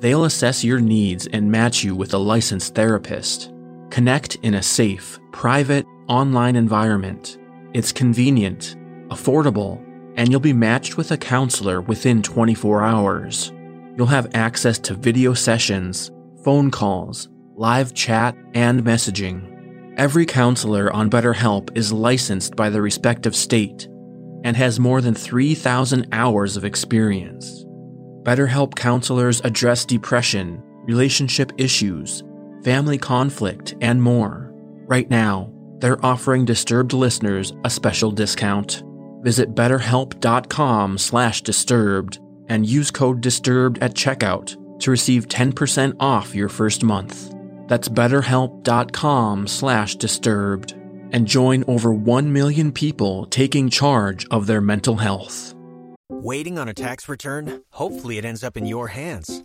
They'll 0.00 0.24
assess 0.24 0.64
your 0.64 0.80
needs 0.80 1.26
and 1.26 1.52
match 1.52 1.84
you 1.84 1.94
with 1.94 2.14
a 2.14 2.18
licensed 2.18 2.74
therapist. 2.74 3.52
Connect 3.90 4.36
in 4.36 4.54
a 4.54 4.62
safe, 4.62 5.20
private, 5.30 5.84
online 6.08 6.56
environment. 6.56 7.36
It's 7.74 7.92
convenient, 7.92 8.78
affordable, 9.10 9.83
and 10.16 10.30
you'll 10.30 10.40
be 10.40 10.52
matched 10.52 10.96
with 10.96 11.10
a 11.10 11.16
counselor 11.16 11.80
within 11.80 12.22
24 12.22 12.82
hours. 12.82 13.52
You'll 13.96 14.06
have 14.06 14.34
access 14.34 14.78
to 14.80 14.94
video 14.94 15.34
sessions, 15.34 16.10
phone 16.44 16.70
calls, 16.70 17.28
live 17.56 17.94
chat, 17.94 18.36
and 18.54 18.82
messaging. 18.82 19.50
Every 19.96 20.26
counselor 20.26 20.92
on 20.92 21.10
BetterHelp 21.10 21.76
is 21.76 21.92
licensed 21.92 22.56
by 22.56 22.70
the 22.70 22.82
respective 22.82 23.36
state 23.36 23.86
and 24.44 24.56
has 24.56 24.80
more 24.80 25.00
than 25.00 25.14
3,000 25.14 26.08
hours 26.12 26.56
of 26.56 26.64
experience. 26.64 27.64
BetterHelp 28.22 28.74
counselors 28.74 29.40
address 29.42 29.84
depression, 29.84 30.62
relationship 30.84 31.52
issues, 31.58 32.22
family 32.64 32.98
conflict, 32.98 33.74
and 33.80 34.02
more. 34.02 34.50
Right 34.86 35.08
now, 35.08 35.52
they're 35.78 36.04
offering 36.04 36.44
Disturbed 36.44 36.92
listeners 36.92 37.52
a 37.64 37.70
special 37.70 38.10
discount. 38.10 38.82
Visit 39.24 39.54
betterhelp.com/disturbed 39.54 42.18
and 42.48 42.66
use 42.66 42.90
code 42.90 43.20
disturbed 43.20 43.78
at 43.80 43.94
checkout 43.94 44.56
to 44.80 44.90
receive 44.90 45.28
10% 45.28 45.94
off 45.98 46.34
your 46.34 46.48
first 46.48 46.84
month. 46.84 47.32
That's 47.66 47.88
betterhelp.com 47.88 49.46
slash 49.46 49.96
disturbed 49.96 50.74
and 51.12 51.26
join 51.26 51.64
over 51.66 51.92
1 51.92 52.32
million 52.32 52.72
people 52.72 53.26
taking 53.26 53.70
charge 53.70 54.26
of 54.30 54.46
their 54.46 54.60
mental 54.60 54.96
health. 54.96 55.54
Waiting 56.10 56.58
on 56.58 56.68
a 56.68 56.74
tax 56.74 57.08
return? 57.08 57.62
Hopefully 57.70 58.18
it 58.18 58.24
ends 58.24 58.44
up 58.44 58.56
in 58.56 58.66
your 58.66 58.88
hands. 58.88 59.44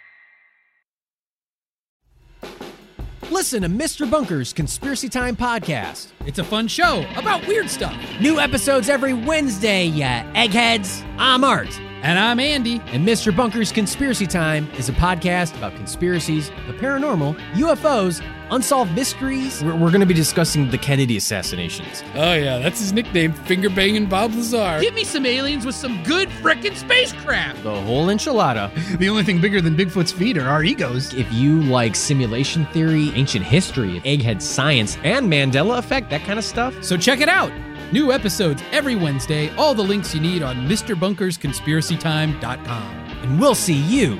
Listen 3.31 3.61
to 3.61 3.69
Mr. 3.69 4.11
Bunker's 4.11 4.51
Conspiracy 4.51 5.07
Time 5.07 5.37
podcast. 5.37 6.07
It's 6.25 6.39
a 6.39 6.43
fun 6.43 6.67
show 6.67 7.05
about 7.15 7.47
weird 7.47 7.69
stuff. 7.69 7.95
New 8.19 8.41
episodes 8.41 8.89
every 8.89 9.13
Wednesday, 9.13 9.85
yeah. 9.85 10.29
Eggheads, 10.35 11.01
I'm 11.17 11.45
Art. 11.45 11.79
And 12.03 12.19
I'm 12.19 12.41
Andy. 12.41 12.81
And 12.87 13.07
Mr. 13.07 13.33
Bunker's 13.33 13.71
Conspiracy 13.71 14.27
Time 14.27 14.69
is 14.71 14.89
a 14.89 14.91
podcast 14.91 15.55
about 15.57 15.73
conspiracies, 15.77 16.49
the 16.67 16.73
paranormal, 16.73 17.39
UFOs, 17.53 18.21
unsolved 18.51 18.93
mysteries. 18.93 19.63
We're, 19.63 19.75
we're 19.75 19.89
going 19.89 20.01
to 20.01 20.05
be 20.05 20.13
discussing 20.13 20.69
the 20.69 20.77
Kennedy 20.77 21.17
assassinations. 21.17 22.03
Oh, 22.15 22.33
yeah, 22.33 22.59
that's 22.59 22.79
his 22.79 22.93
nickname, 22.93 23.33
Finger 23.33 23.69
Banging 23.69 24.05
Bob 24.05 24.33
Lazar. 24.33 24.79
Give 24.79 24.93
me 24.93 25.03
some 25.03 25.25
aliens 25.25 25.65
with 25.65 25.75
some 25.75 26.01
good 26.03 26.29
frickin' 26.29 26.75
spacecraft. 26.75 27.63
The 27.63 27.81
whole 27.81 28.05
enchilada. 28.07 28.71
the 28.99 29.09
only 29.09 29.23
thing 29.23 29.41
bigger 29.41 29.61
than 29.61 29.75
Bigfoot's 29.75 30.11
feet 30.11 30.37
are 30.37 30.47
our 30.47 30.63
egos. 30.63 31.13
If 31.13 31.31
you 31.33 31.63
like 31.63 31.95
simulation 31.95 32.65
theory, 32.67 33.09
ancient 33.15 33.43
history, 33.45 33.99
egghead 34.01 34.39
science, 34.41 34.97
and 35.03 35.31
Mandela 35.31 35.79
effect, 35.79 36.09
that 36.11 36.23
kind 36.23 36.37
of 36.37 36.45
stuff. 36.45 36.83
So 36.83 36.97
check 36.97 37.21
it 37.21 37.29
out. 37.29 37.51
New 37.91 38.11
episodes 38.11 38.61
every 38.71 38.95
Wednesday. 38.95 39.53
All 39.55 39.73
the 39.73 39.83
links 39.83 40.13
you 40.15 40.21
need 40.21 40.43
on 40.43 40.67
MrBunkersConspiracyTime.com. 40.67 42.97
And 43.23 43.39
we'll 43.39 43.55
see 43.55 43.81
you 43.81 44.19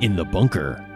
in 0.00 0.16
the 0.16 0.24
bunker. 0.24 0.89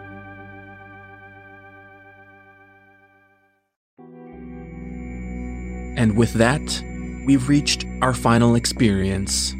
And 6.05 6.15
with 6.15 6.33
that, 6.33 6.83
we've 7.25 7.49
reached 7.49 7.83
our 8.03 8.13
final 8.13 8.53
experience. 8.53 9.53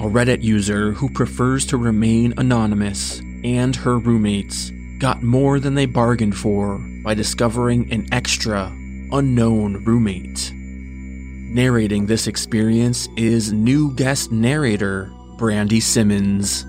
A 0.00 0.08
Reddit 0.10 0.42
user 0.42 0.90
who 0.90 1.08
prefers 1.08 1.64
to 1.66 1.76
remain 1.76 2.34
anonymous 2.36 3.20
and 3.44 3.76
her 3.76 4.00
roommates 4.00 4.72
got 4.98 5.22
more 5.22 5.60
than 5.60 5.76
they 5.76 5.86
bargained 5.86 6.36
for 6.36 6.78
by 7.04 7.14
discovering 7.14 7.92
an 7.92 8.08
extra, 8.10 8.72
unknown 9.12 9.84
roommate. 9.84 10.50
Narrating 10.52 12.06
this 12.06 12.26
experience 12.26 13.08
is 13.16 13.52
new 13.52 13.94
guest 13.94 14.32
narrator 14.32 15.12
Brandi 15.36 15.80
Simmons. 15.80 16.66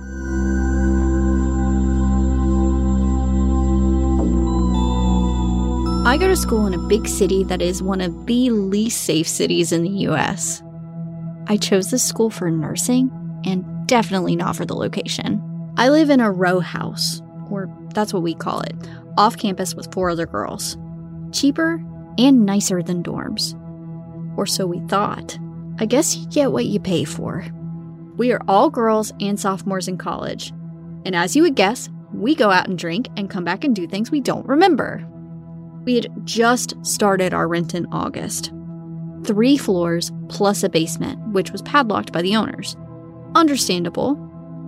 I 6.06 6.18
go 6.18 6.28
to 6.28 6.36
school 6.36 6.68
in 6.68 6.76
a 6.76 6.88
big 6.88 7.08
city 7.08 7.44
that 7.46 7.64
is 7.64 7.82
one 7.82 8.00
of 8.00 8.28
the 8.28 8.52
least 8.52 9.06
safe 9.06 9.28
cities 9.28 9.72
in 9.72 9.82
the 9.82 10.06
US. 10.08 10.62
I 11.48 11.58
chose 11.58 11.90
this 11.90 12.04
school 12.04 12.30
for 12.30 12.52
nursing 12.52 13.10
and 13.44 13.66
definitely 13.88 14.36
not 14.36 14.56
for 14.56 14.68
the 14.68 14.76
location. 14.76 15.42
I 15.78 15.90
live 15.90 16.12
in 16.12 16.20
a 16.20 16.32
row 16.32 16.60
house, 16.60 17.24
or 17.50 17.76
that's 17.96 18.14
what 18.14 18.22
we 18.22 18.36
call 18.36 18.62
it, 18.62 18.76
off 19.18 19.36
campus 19.36 19.74
with 19.74 19.92
four 19.92 20.12
other 20.12 20.28
girls. 20.28 20.78
Cheaper 21.32 21.84
and 22.20 22.46
nicer 22.46 22.84
than 22.84 23.02
dorms. 23.02 23.56
Or 24.38 24.46
so 24.46 24.68
we 24.68 24.82
thought. 24.82 25.40
I 25.80 25.88
guess 25.88 26.16
you 26.16 26.28
get 26.28 26.52
what 26.52 26.66
you 26.66 26.80
pay 26.80 27.04
for. 27.04 27.44
We 28.16 28.32
are 28.32 28.42
all 28.48 28.70
girls 28.70 29.12
and 29.20 29.40
sophomores 29.40 29.88
in 29.88 29.98
college. 29.98 30.52
And 31.04 31.16
as 31.16 31.36
you 31.36 31.42
would 31.42 31.56
guess, 31.56 31.90
we 32.14 32.36
go 32.36 32.52
out 32.52 32.68
and 32.68 32.78
drink 32.78 33.08
and 33.18 33.28
come 33.28 33.44
back 33.44 33.64
and 33.64 33.76
do 33.76 33.88
things 33.88 34.12
we 34.12 34.22
don't 34.22 34.46
remember. 34.46 35.04
We 35.86 35.96
had 35.96 36.26
just 36.26 36.74
started 36.84 37.34
our 37.34 37.48
rent 37.48 37.76
in 37.76 37.86
August. 37.92 38.52
Three 39.24 39.56
floors 39.58 40.12
plus 40.30 40.64
a 40.64 40.70
basement, 40.70 41.20
which 41.30 41.52
was 41.52 41.62
padlocked 41.62 42.12
by 42.12 42.22
the 42.22 42.36
owners. 42.36 42.76
Understandable. 43.36 44.16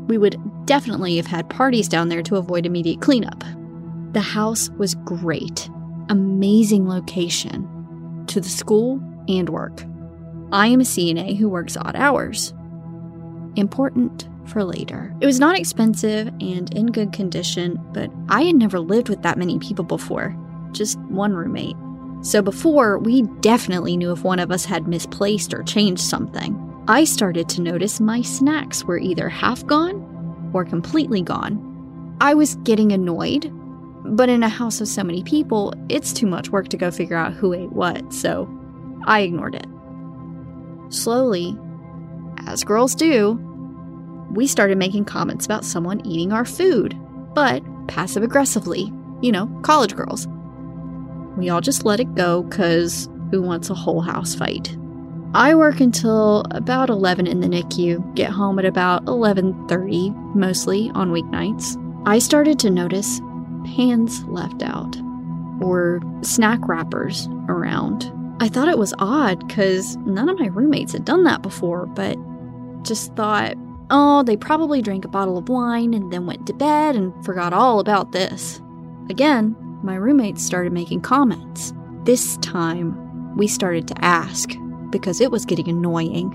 We 0.08 0.18
would 0.18 0.40
definitely 0.66 1.18
have 1.18 1.28
had 1.28 1.50
parties 1.50 1.88
down 1.88 2.10
there 2.10 2.24
to 2.24 2.38
avoid 2.38 2.66
immediate 2.66 3.02
cleanup. 3.02 3.44
The 4.14 4.22
house 4.22 4.70
was 4.78 4.96
great. 4.96 5.70
Amazing 6.10 6.88
location 6.88 8.26
to 8.28 8.40
the 8.40 8.50
school 8.50 9.02
and 9.28 9.50
work. 9.50 9.84
I 10.52 10.68
am 10.68 10.82
a 10.82 10.84
CNA 10.84 11.38
who 11.38 11.50
works 11.50 11.76
odd 11.76 11.96
hours. 11.96 12.54
Important 13.56 14.30
for 14.46 14.64
later. 14.64 15.14
It 15.20 15.26
was 15.26 15.40
not 15.40 15.58
expensive 15.58 16.28
and 16.40 16.74
in 16.74 16.88
good 16.88 17.12
condition, 17.12 17.80
but 17.92 18.10
I 18.30 18.44
had 18.44 18.56
never 18.56 18.80
lived 18.80 19.10
with 19.10 19.24
that 19.24 19.38
many 19.38 19.60
people 19.60 19.84
before, 19.84 20.36
just 20.72 21.00
one 21.00 21.34
roommate. 21.34 21.76
So 22.22 22.42
before, 22.42 22.98
we 22.98 23.22
definitely 23.42 23.96
knew 23.96 24.12
if 24.12 24.24
one 24.24 24.40
of 24.40 24.52
us 24.52 24.66
had 24.66 24.88
misplaced 24.88 25.54
or 25.54 25.64
changed 25.64 26.02
something. 26.02 26.64
I 26.88 27.04
started 27.04 27.50
to 27.50 27.62
notice 27.62 28.00
my 28.00 28.22
snacks 28.22 28.84
were 28.84 28.98
either 28.98 29.30
half 29.30 29.66
gone 29.66 30.52
or 30.54 30.66
completely 30.66 31.22
gone. 31.22 32.16
I 32.22 32.34
was 32.34 32.56
getting 32.58 32.92
annoyed, 32.92 33.52
but 34.06 34.30
in 34.30 34.42
a 34.42 34.50
house 34.50 34.82
of 34.82 34.88
so 34.88 35.04
many 35.04 35.24
people, 35.24 35.74
it's 35.90 36.14
too 36.14 36.28
much 36.28 36.50
work 36.50 36.70
to 36.70 36.78
go 36.78 36.90
figure 36.90 37.18
out 37.18 37.34
who 37.34 37.54
ate 37.54 37.72
what, 37.72 38.14
so 38.14 38.50
I 39.06 39.22
ignored 39.22 39.56
it. 39.56 39.68
Slowly, 40.90 41.58
as 42.48 42.64
girls 42.64 42.96
do, 42.96 43.40
we 44.32 44.48
started 44.48 44.78
making 44.78 45.06
comments 45.06 45.46
about 45.46 45.66
someone 45.66 46.06
eating 46.06 46.32
our 46.32 46.46
food, 46.46 46.98
but 47.34 47.64
passive 47.88 48.24
aggressively, 48.24 48.92
you 49.22 49.32
know, 49.32 49.48
college 49.62 49.96
girls. 49.96 50.28
We 51.38 51.50
all 51.50 51.62
just 51.62 51.86
let 51.86 52.00
it 52.00 52.16
go 52.16 52.44
because 52.44 53.08
who 53.32 53.42
wants 53.42 53.70
a 53.70 53.76
whole 53.76 54.02
house 54.02 54.34
fight? 54.34 54.76
I 55.34 55.54
work 55.56 55.80
until 55.82 56.46
about 56.52 56.90
11 56.90 57.28
in 57.28 57.42
the 57.42 57.48
NICU, 57.48 58.16
get 58.16 58.32
home 58.32 58.58
at 58.60 58.66
about 58.66 59.06
11:30 59.06 60.16
mostly 60.34 60.90
on 60.96 61.12
weeknights. 61.12 61.78
I 62.08 62.20
started 62.20 62.58
to 62.60 62.70
notice 62.70 63.22
pans 63.66 64.24
left 64.26 64.64
out 64.64 64.98
or 65.62 66.02
snack 66.22 66.68
wrappers 66.68 67.28
around. 67.50 68.12
I 68.40 68.48
thought 68.48 68.70
it 68.70 68.78
was 68.78 68.94
odd 69.00 69.50
cuz 69.50 69.98
none 70.06 70.30
of 70.30 70.40
my 70.40 70.48
roommates 70.48 70.94
had 70.94 71.06
done 71.06 71.24
that 71.26 71.42
before, 71.42 71.86
but 71.88 72.18
just 72.84 73.14
thought, 73.16 73.56
"Oh, 73.90 74.24
they 74.24 74.38
probably 74.38 74.82
drank 74.82 75.06
a 75.06 75.10
bottle 75.10 75.38
of 75.38 75.50
wine 75.50 75.94
and 75.94 76.12
then 76.12 76.26
went 76.26 76.48
to 76.48 76.54
bed 76.54 76.96
and 76.96 77.14
forgot 77.26 77.54
all 77.54 77.80
about 77.80 78.12
this." 78.12 78.62
Again, 79.10 79.56
my 79.84 79.96
roommates 79.96 80.44
started 80.44 80.74
making 80.74 81.02
comments. 81.02 81.74
This 82.04 82.38
time, 82.38 83.36
we 83.36 83.48
started 83.48 83.88
to 83.88 84.06
ask 84.06 84.52
because 84.90 85.22
it 85.22 85.32
was 85.32 85.46
getting 85.46 85.68
annoying. 85.68 86.34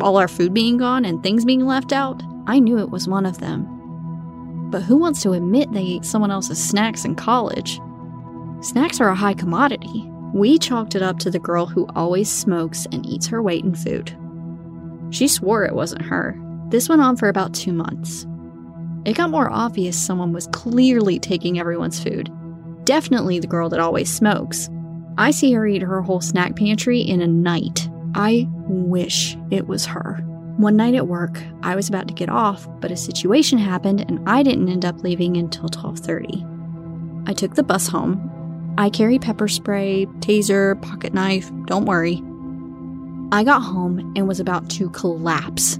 All 0.00 0.16
our 0.16 0.28
food 0.28 0.54
being 0.54 0.78
gone 0.78 1.04
and 1.04 1.22
things 1.22 1.44
being 1.44 1.66
left 1.66 1.92
out, 1.92 2.22
I 2.46 2.58
knew 2.58 2.78
it 2.78 2.90
was 2.90 3.06
one 3.06 3.26
of 3.26 3.38
them. 3.38 3.66
But 4.70 4.82
who 4.82 4.96
wants 4.96 5.22
to 5.22 5.32
admit 5.32 5.72
they 5.72 5.84
ate 5.84 6.04
someone 6.04 6.30
else's 6.30 6.62
snacks 6.62 7.04
in 7.04 7.14
college? 7.14 7.80
Snacks 8.60 9.00
are 9.00 9.08
a 9.08 9.14
high 9.14 9.34
commodity. 9.34 10.08
We 10.32 10.58
chalked 10.58 10.94
it 10.94 11.02
up 11.02 11.18
to 11.20 11.30
the 11.30 11.38
girl 11.38 11.66
who 11.66 11.88
always 11.94 12.30
smokes 12.30 12.86
and 12.92 13.04
eats 13.06 13.26
her 13.26 13.42
weight 13.42 13.64
in 13.64 13.74
food. 13.74 14.16
She 15.10 15.28
swore 15.28 15.64
it 15.64 15.74
wasn't 15.74 16.02
her. 16.02 16.40
This 16.68 16.88
went 16.88 17.02
on 17.02 17.16
for 17.16 17.28
about 17.28 17.52
two 17.52 17.72
months. 17.72 18.26
It 19.04 19.16
got 19.16 19.30
more 19.30 19.50
obvious 19.50 20.00
someone 20.00 20.32
was 20.32 20.46
clearly 20.48 21.18
taking 21.18 21.58
everyone's 21.58 22.02
food. 22.02 22.30
Definitely 22.90 23.38
the 23.38 23.46
girl 23.46 23.68
that 23.68 23.78
always 23.78 24.12
smokes. 24.12 24.68
I 25.16 25.30
see 25.30 25.52
her 25.52 25.64
eat 25.64 25.80
her 25.80 26.02
whole 26.02 26.20
snack 26.20 26.56
pantry 26.56 27.00
in 27.00 27.22
a 27.22 27.26
night. 27.28 27.88
I 28.16 28.48
wish 28.66 29.36
it 29.52 29.68
was 29.68 29.86
her. 29.86 30.14
One 30.56 30.74
night 30.74 30.96
at 30.96 31.06
work, 31.06 31.40
I 31.62 31.76
was 31.76 31.88
about 31.88 32.08
to 32.08 32.14
get 32.14 32.28
off, 32.28 32.66
but 32.80 32.90
a 32.90 32.96
situation 32.96 33.58
happened 33.58 34.00
and 34.00 34.28
I 34.28 34.42
didn't 34.42 34.68
end 34.68 34.84
up 34.84 35.04
leaving 35.04 35.36
until 35.36 35.68
12:30. 35.68 36.44
I 37.28 37.32
took 37.32 37.54
the 37.54 37.62
bus 37.62 37.86
home. 37.86 38.28
I 38.76 38.90
carry 38.90 39.20
pepper 39.20 39.46
spray, 39.46 40.06
taser, 40.18 40.82
pocket 40.82 41.14
knife, 41.14 41.48
don't 41.66 41.84
worry. 41.86 42.20
I 43.30 43.44
got 43.44 43.62
home 43.62 44.00
and 44.16 44.26
was 44.26 44.40
about 44.40 44.68
to 44.70 44.90
collapse. 44.90 45.78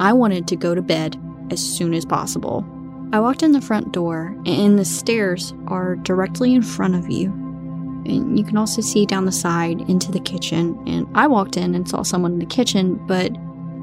I 0.00 0.12
wanted 0.12 0.48
to 0.48 0.56
go 0.56 0.74
to 0.74 0.82
bed 0.82 1.16
as 1.52 1.60
soon 1.60 1.94
as 1.94 2.04
possible. 2.04 2.66
I 3.14 3.20
walked 3.20 3.44
in 3.44 3.52
the 3.52 3.60
front 3.60 3.92
door, 3.92 4.36
and 4.44 4.76
the 4.76 4.84
stairs 4.84 5.54
are 5.68 5.94
directly 5.94 6.52
in 6.52 6.62
front 6.62 6.96
of 6.96 7.08
you. 7.08 7.26
And 8.06 8.36
you 8.36 8.44
can 8.44 8.56
also 8.56 8.82
see 8.82 9.06
down 9.06 9.24
the 9.24 9.30
side 9.30 9.88
into 9.88 10.10
the 10.10 10.18
kitchen. 10.18 10.76
And 10.84 11.06
I 11.14 11.28
walked 11.28 11.56
in 11.56 11.76
and 11.76 11.88
saw 11.88 12.02
someone 12.02 12.32
in 12.32 12.38
the 12.40 12.44
kitchen, 12.44 12.96
but 13.06 13.30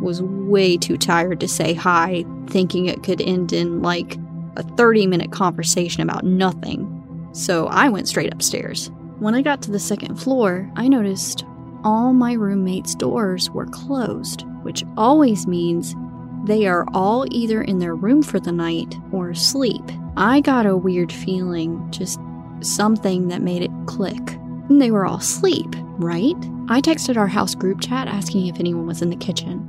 was 0.01 0.21
way 0.21 0.75
too 0.75 0.97
tired 0.97 1.39
to 1.39 1.47
say 1.47 1.73
hi, 1.73 2.25
thinking 2.47 2.87
it 2.87 3.03
could 3.03 3.21
end 3.21 3.53
in 3.53 3.81
like 3.81 4.17
a 4.57 4.63
30 4.63 5.07
minute 5.07 5.31
conversation 5.31 6.01
about 6.01 6.25
nothing. 6.25 7.29
So 7.31 7.67
I 7.67 7.87
went 7.87 8.09
straight 8.09 8.33
upstairs. 8.33 8.91
When 9.19 9.33
I 9.33 9.41
got 9.41 9.61
to 9.61 9.71
the 9.71 9.79
second 9.79 10.17
floor, 10.17 10.69
I 10.75 10.89
noticed 10.89 11.45
all 11.85 12.11
my 12.11 12.33
roommates' 12.33 12.95
doors 12.95 13.49
were 13.49 13.67
closed, 13.67 14.43
which 14.63 14.83
always 14.97 15.47
means 15.47 15.95
they 16.43 16.65
are 16.65 16.85
all 16.93 17.25
either 17.29 17.61
in 17.61 17.79
their 17.79 17.95
room 17.95 18.23
for 18.23 18.39
the 18.39 18.51
night 18.51 18.95
or 19.11 19.29
asleep. 19.29 19.83
I 20.17 20.41
got 20.41 20.65
a 20.65 20.75
weird 20.75 21.11
feeling, 21.11 21.85
just 21.91 22.19
something 22.61 23.27
that 23.27 23.41
made 23.41 23.61
it 23.61 23.71
click. 23.85 24.33
And 24.69 24.81
they 24.81 24.91
were 24.91 25.05
all 25.05 25.17
asleep, 25.17 25.67
right? 25.97 26.35
I 26.69 26.81
texted 26.81 27.17
our 27.17 27.27
house 27.27 27.53
group 27.53 27.81
chat 27.81 28.07
asking 28.07 28.47
if 28.47 28.59
anyone 28.59 28.87
was 28.87 29.01
in 29.01 29.09
the 29.09 29.15
kitchen. 29.15 29.67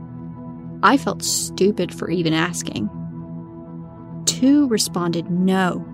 I 0.82 0.96
felt 0.96 1.22
stupid 1.22 1.94
for 1.94 2.10
even 2.10 2.32
asking. 2.32 2.88
Two 4.24 4.66
responded 4.68 5.30
no, 5.30 5.84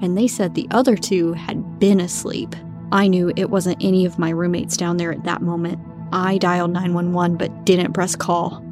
and 0.00 0.16
they 0.16 0.28
said 0.28 0.54
the 0.54 0.68
other 0.70 0.96
two 0.96 1.32
had 1.32 1.78
been 1.78 2.00
asleep. 2.00 2.54
I 2.92 3.08
knew 3.08 3.32
it 3.36 3.50
wasn't 3.50 3.82
any 3.82 4.06
of 4.06 4.18
my 4.18 4.30
roommates 4.30 4.76
down 4.76 4.96
there 4.96 5.12
at 5.12 5.24
that 5.24 5.42
moment. 5.42 5.80
I 6.12 6.38
dialed 6.38 6.72
911 6.72 7.36
but 7.36 7.64
didn't 7.64 7.92
press 7.92 8.14
call. 8.14 8.64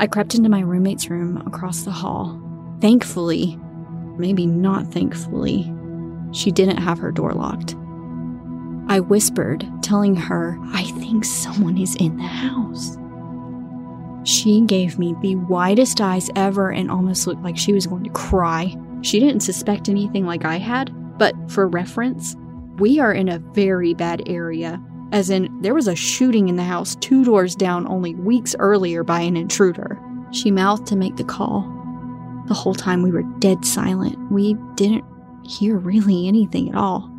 I 0.00 0.06
crept 0.06 0.34
into 0.34 0.48
my 0.48 0.60
roommate's 0.60 1.10
room 1.10 1.36
across 1.46 1.82
the 1.82 1.90
hall. 1.90 2.40
Thankfully, 2.80 3.58
maybe 4.16 4.46
not 4.46 4.86
thankfully, 4.86 5.70
she 6.32 6.50
didn't 6.50 6.78
have 6.78 6.98
her 6.98 7.12
door 7.12 7.32
locked. 7.34 7.74
I 8.88 9.00
whispered, 9.00 9.68
telling 9.82 10.16
her, 10.16 10.58
I 10.72 10.84
think 10.98 11.26
someone 11.26 11.76
is 11.76 11.94
in 11.96 12.16
the 12.16 12.22
house. 12.22 12.96
She 14.24 14.62
gave 14.62 14.98
me 14.98 15.14
the 15.20 15.36
widest 15.36 16.00
eyes 16.00 16.30
ever 16.34 16.70
and 16.72 16.90
almost 16.90 17.26
looked 17.26 17.42
like 17.42 17.58
she 17.58 17.74
was 17.74 17.86
going 17.86 18.04
to 18.04 18.10
cry. 18.10 18.74
She 19.02 19.20
didn't 19.20 19.40
suspect 19.40 19.90
anything 19.90 20.24
like 20.24 20.46
I 20.46 20.56
had, 20.56 21.18
but 21.18 21.34
for 21.50 21.68
reference, 21.68 22.36
we 22.78 23.00
are 23.00 23.12
in 23.12 23.28
a 23.28 23.38
very 23.38 23.92
bad 23.92 24.22
area. 24.26 24.82
As 25.12 25.28
in, 25.28 25.60
there 25.60 25.74
was 25.74 25.88
a 25.88 25.96
shooting 25.96 26.48
in 26.48 26.56
the 26.56 26.62
house 26.62 26.94
two 26.96 27.24
doors 27.24 27.56
down 27.56 27.86
only 27.88 28.14
weeks 28.14 28.54
earlier 28.58 29.02
by 29.02 29.20
an 29.20 29.36
intruder. 29.36 29.98
She 30.30 30.50
mouthed 30.50 30.86
to 30.88 30.96
make 30.96 31.16
the 31.16 31.24
call. 31.24 31.62
The 32.46 32.54
whole 32.54 32.74
time 32.74 33.02
we 33.02 33.10
were 33.10 33.24
dead 33.40 33.64
silent. 33.64 34.16
We 34.30 34.54
didn't 34.76 35.04
hear 35.44 35.76
really 35.76 36.28
anything 36.28 36.68
at 36.68 36.76
all. 36.76 37.10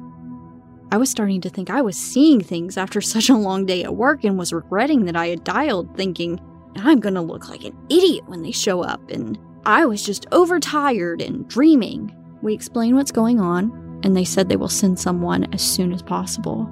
I 0.93 0.97
was 0.97 1.09
starting 1.09 1.41
to 1.41 1.49
think 1.49 1.69
I 1.69 1.81
was 1.81 1.97
seeing 1.97 2.41
things 2.41 2.77
after 2.77 3.01
such 3.01 3.29
a 3.29 3.37
long 3.37 3.65
day 3.65 3.83
at 3.83 3.95
work 3.95 4.23
and 4.23 4.37
was 4.37 4.53
regretting 4.53 5.05
that 5.05 5.15
I 5.15 5.27
had 5.27 5.43
dialed, 5.43 5.95
thinking, 5.95 6.39
I'm 6.77 7.01
gonna 7.01 7.21
look 7.21 7.49
like 7.49 7.65
an 7.65 7.77
idiot 7.89 8.23
when 8.27 8.43
they 8.43 8.51
show 8.51 8.81
up, 8.81 9.09
and 9.09 9.37
I 9.65 9.85
was 9.85 10.03
just 10.03 10.25
overtired 10.31 11.21
and 11.21 11.47
dreaming. 11.47 12.15
We 12.41 12.53
explained 12.53 12.95
what's 12.95 13.11
going 13.11 13.41
on, 13.41 13.99
and 14.03 14.15
they 14.15 14.23
said 14.23 14.47
they 14.47 14.55
will 14.55 14.69
send 14.69 14.97
someone 14.97 15.53
as 15.53 15.61
soon 15.61 15.91
as 15.91 16.01
possible. 16.01 16.69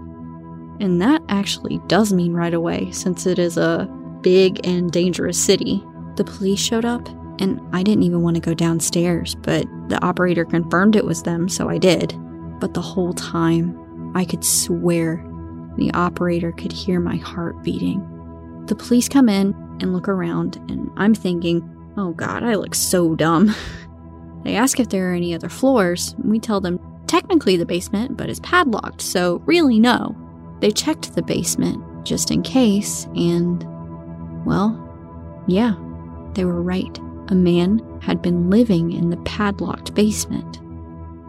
And 0.80 1.02
that 1.02 1.22
actually 1.30 1.80
does 1.88 2.14
mean 2.14 2.34
right 2.34 2.54
away, 2.54 2.92
since 2.92 3.26
it 3.26 3.38
is 3.40 3.58
a 3.58 3.88
big 4.22 4.66
and 4.66 4.92
dangerous 4.92 5.42
city. 5.42 5.84
The 6.16 6.24
police 6.24 6.60
showed 6.60 6.86
up, 6.86 7.08
and 7.40 7.60
I 7.74 7.84
didn't 7.84 8.04
even 8.04 8.22
want 8.22 8.36
to 8.36 8.42
go 8.42 8.54
downstairs, 8.54 9.36
but 9.36 9.66
the 9.90 10.04
operator 10.04 10.46
confirmed 10.46 10.96
it 10.96 11.06
was 11.06 11.24
them, 11.24 11.50
so 11.50 11.70
I 11.70 11.78
did. 11.78 12.14
But 12.60 12.74
the 12.74 12.82
whole 12.82 13.14
time, 13.14 13.78
I 14.16 14.26
could 14.26 14.44
swear 14.44 15.26
the 15.78 15.92
operator 15.94 16.52
could 16.52 16.72
hear 16.72 17.00
my 17.00 17.16
heart 17.18 17.64
beating. 17.64 18.06
The 18.68 18.76
police 18.76 19.08
come 19.08 19.30
in 19.30 19.54
and 19.82 19.94
look 19.94 20.08
around, 20.08 20.58
and 20.70 20.92
I'm 20.98 21.14
thinking, 21.14 21.94
oh 21.98 22.12
god, 22.12 22.44
I 22.44 22.56
look 22.56 22.76
so 22.76 23.16
dumb. 23.16 23.56
they 24.44 24.56
ask 24.56 24.80
if 24.80 24.90
there 24.90 25.12
are 25.12 25.16
any 25.16 25.34
other 25.34 25.50
floors. 25.50 26.16
We 26.18 26.40
tell 26.40 26.62
them 26.62 26.80
technically 27.08 27.58
the 27.58 27.66
basement, 27.66 28.18
but 28.18 28.30
it's 28.30 28.42
padlocked, 28.42 29.02
so 29.02 29.42
really 29.46 29.80
no. 29.80 30.16
They 30.60 30.72
checked 30.72 31.16
the 31.16 31.22
basement 31.22 31.84
just 32.06 32.32
in 32.32 32.42
case, 32.42 33.06
and, 33.16 33.66
well, 34.46 34.86
yeah, 35.48 35.76
they 36.34 36.46
were 36.46 36.62
right. 36.62 36.98
A 37.30 37.36
man 37.36 37.82
had 38.02 38.22
been 38.22 38.50
living 38.50 38.92
in 38.92 39.10
the 39.10 39.18
padlocked 39.18 39.94
basement. 39.94 40.60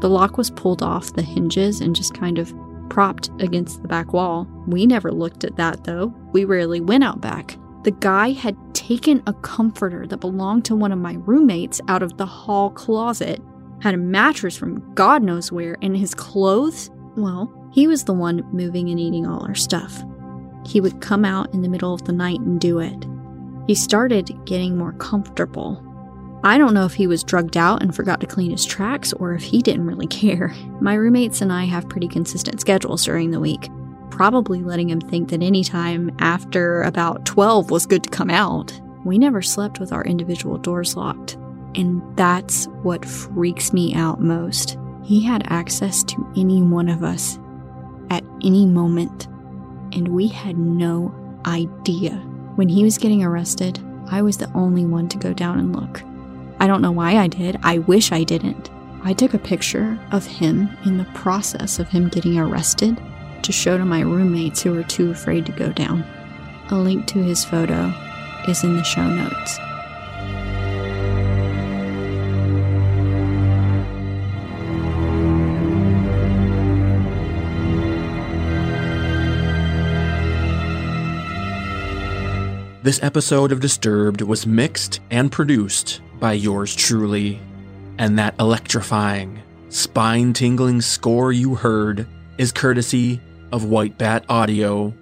The 0.00 0.08
lock 0.08 0.38
was 0.38 0.50
pulled 0.50 0.82
off 0.82 1.12
the 1.12 1.22
hinges 1.22 1.80
and 1.80 1.94
just 1.94 2.14
kind 2.14 2.38
of 2.38 2.54
propped 2.88 3.30
against 3.40 3.82
the 3.82 3.88
back 3.88 4.12
wall. 4.12 4.48
We 4.66 4.86
never 4.86 5.12
looked 5.12 5.44
at 5.44 5.56
that 5.56 5.84
though. 5.84 6.14
We 6.32 6.44
rarely 6.44 6.80
went 6.80 7.04
out 7.04 7.20
back. 7.20 7.56
The 7.84 7.90
guy 7.92 8.30
had 8.30 8.56
taken 8.74 9.22
a 9.26 9.32
comforter 9.34 10.06
that 10.06 10.18
belonged 10.18 10.64
to 10.66 10.76
one 10.76 10.92
of 10.92 10.98
my 10.98 11.14
roommates 11.20 11.80
out 11.88 12.02
of 12.02 12.16
the 12.16 12.26
hall 12.26 12.70
closet, 12.70 13.42
had 13.80 13.94
a 13.94 13.98
mattress 13.98 14.56
from 14.56 14.94
God 14.94 15.22
knows 15.22 15.52
where, 15.52 15.76
and 15.80 15.96
his 15.96 16.14
clothes? 16.14 16.90
Well, 17.16 17.52
he 17.70 17.86
was 17.86 18.04
the 18.04 18.12
one 18.12 18.44
moving 18.52 18.90
and 18.90 18.98
eating 18.98 19.26
all 19.26 19.46
our 19.46 19.54
stuff. 19.54 20.02
He 20.66 20.80
would 20.80 21.00
come 21.00 21.24
out 21.24 21.52
in 21.54 21.62
the 21.62 21.68
middle 21.68 21.94
of 21.94 22.04
the 22.04 22.12
night 22.12 22.40
and 22.40 22.60
do 22.60 22.80
it. 22.80 23.06
He 23.66 23.74
started 23.74 24.44
getting 24.44 24.76
more 24.76 24.92
comfortable. 24.94 25.84
I 26.42 26.58
don't 26.58 26.74
know 26.74 26.84
if 26.84 26.94
he 26.94 27.06
was 27.06 27.22
drugged 27.22 27.56
out 27.56 27.82
and 27.82 27.94
forgot 27.94 28.20
to 28.20 28.26
clean 28.26 28.50
his 28.50 28.64
tracks 28.64 29.12
or 29.12 29.34
if 29.34 29.42
he 29.42 29.62
didn't 29.62 29.86
really 29.86 30.06
care. 30.08 30.54
My 30.80 30.94
roommates 30.94 31.40
and 31.40 31.52
I 31.52 31.64
have 31.64 31.88
pretty 31.88 32.08
consistent 32.08 32.60
schedules 32.60 33.04
during 33.04 33.30
the 33.30 33.40
week, 33.40 33.68
probably 34.10 34.62
letting 34.62 34.90
him 34.90 35.00
think 35.00 35.28
that 35.28 35.42
any 35.42 35.62
time 35.62 36.14
after 36.18 36.82
about 36.82 37.24
12 37.24 37.70
was 37.70 37.86
good 37.86 38.02
to 38.04 38.10
come 38.10 38.30
out. 38.30 38.78
We 39.04 39.18
never 39.18 39.42
slept 39.42 39.80
with 39.80 39.92
our 39.92 40.04
individual 40.04 40.58
doors 40.58 40.96
locked. 40.96 41.36
And 41.76 42.02
that's 42.16 42.66
what 42.82 43.04
freaks 43.04 43.72
me 43.72 43.94
out 43.94 44.20
most. 44.20 44.76
He 45.04 45.22
had 45.22 45.44
access 45.46 46.02
to 46.04 46.32
any 46.36 46.62
one 46.62 46.88
of 46.88 47.04
us 47.04 47.38
at 48.10 48.24
any 48.44 48.66
moment, 48.66 49.26
and 49.92 50.08
we 50.08 50.28
had 50.28 50.58
no 50.58 51.14
idea. 51.46 52.12
When 52.56 52.68
he 52.68 52.84
was 52.84 52.98
getting 52.98 53.22
arrested, 53.22 53.78
I 54.10 54.22
was 54.22 54.36
the 54.36 54.52
only 54.54 54.84
one 54.84 55.08
to 55.08 55.18
go 55.18 55.32
down 55.32 55.58
and 55.58 55.74
look. 55.74 56.02
I 56.58 56.66
don't 56.66 56.82
know 56.82 56.90
why 56.92 57.16
I 57.16 57.28
did. 57.28 57.58
I 57.62 57.78
wish 57.78 58.12
I 58.12 58.24
didn't. 58.24 58.70
I 59.02 59.14
took 59.14 59.32
a 59.32 59.38
picture 59.38 59.98
of 60.12 60.26
him 60.26 60.68
in 60.84 60.98
the 60.98 61.06
process 61.14 61.78
of 61.78 61.88
him 61.88 62.08
getting 62.08 62.38
arrested 62.38 63.00
to 63.42 63.52
show 63.52 63.78
to 63.78 63.84
my 63.84 64.00
roommates 64.00 64.60
who 64.60 64.72
were 64.72 64.82
too 64.82 65.10
afraid 65.10 65.46
to 65.46 65.52
go 65.52 65.72
down. 65.72 66.04
A 66.70 66.76
link 66.76 67.06
to 67.06 67.22
his 67.22 67.44
photo 67.44 67.92
is 68.46 68.62
in 68.62 68.76
the 68.76 68.84
show 68.84 69.08
notes. 69.08 69.58
This 82.82 83.02
episode 83.02 83.52
of 83.52 83.60
Disturbed 83.60 84.22
was 84.22 84.46
mixed 84.46 85.00
and 85.10 85.30
produced 85.30 86.00
by 86.18 86.32
yours 86.32 86.74
truly. 86.74 87.38
And 87.98 88.18
that 88.18 88.34
electrifying, 88.40 89.42
spine 89.68 90.32
tingling 90.32 90.80
score 90.80 91.30
you 91.30 91.54
heard 91.54 92.06
is 92.38 92.52
courtesy 92.52 93.20
of 93.52 93.66
White 93.66 93.98
Bat 93.98 94.24
Audio, 94.30 94.94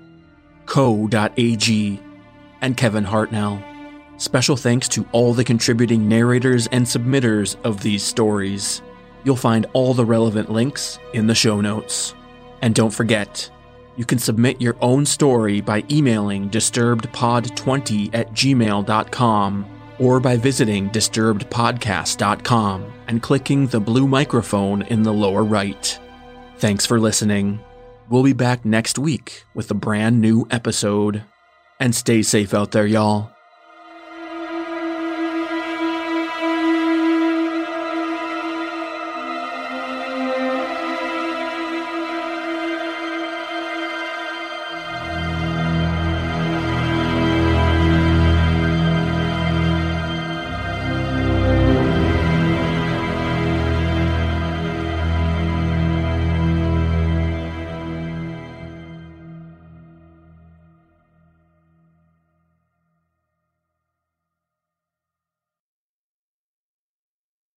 Co.ag, 0.67 2.01
and 2.61 2.77
Kevin 2.77 3.05
Hartnell. 3.05 3.63
Special 4.17 4.57
thanks 4.57 4.89
to 4.89 5.07
all 5.13 5.33
the 5.33 5.45
contributing 5.45 6.09
narrators 6.09 6.67
and 6.73 6.85
submitters 6.85 7.55
of 7.63 7.81
these 7.81 8.03
stories. 8.03 8.83
You'll 9.23 9.37
find 9.37 9.67
all 9.73 9.95
the 9.95 10.05
relevant 10.05 10.51
links 10.51 10.99
in 11.15 11.29
the 11.29 11.35
show 11.37 11.61
notes. 11.61 12.13
And 12.61 12.75
don't 12.75 12.91
forget, 12.91 13.49
you 13.99 14.07
can 14.07 14.19
submit 14.19 14.61
your 14.61 14.77
own 14.81 15.05
story 15.05 15.61
by 15.61 15.85
emailing 15.91 16.49
disturbedpod20 16.49 18.15
at 18.15 18.33
gmail.com 18.33 19.67
or 19.99 20.21
by 20.21 20.37
visiting 20.37 20.89
disturbedpodcast.com 20.91 22.93
and 23.09 23.23
clicking 23.23 23.67
the 23.67 23.81
blue 23.81 24.07
microphone 24.07 24.83
in 24.83 25.03
the 25.03 25.13
lower 25.13 25.43
right. 25.43 25.99
Thanks 26.59 26.87
for 26.87 27.01
listening. 27.01 27.61
We'll 28.09 28.23
be 28.23 28.33
back 28.33 28.65
next 28.65 28.99
week 28.99 29.45
with 29.53 29.71
a 29.71 29.75
brand 29.75 30.21
new 30.21 30.47
episode. 30.51 31.25
And 31.81 31.95
stay 31.95 32.23
safe 32.23 32.55
out 32.55 32.71
there, 32.71 32.87
y'all. 32.87 33.33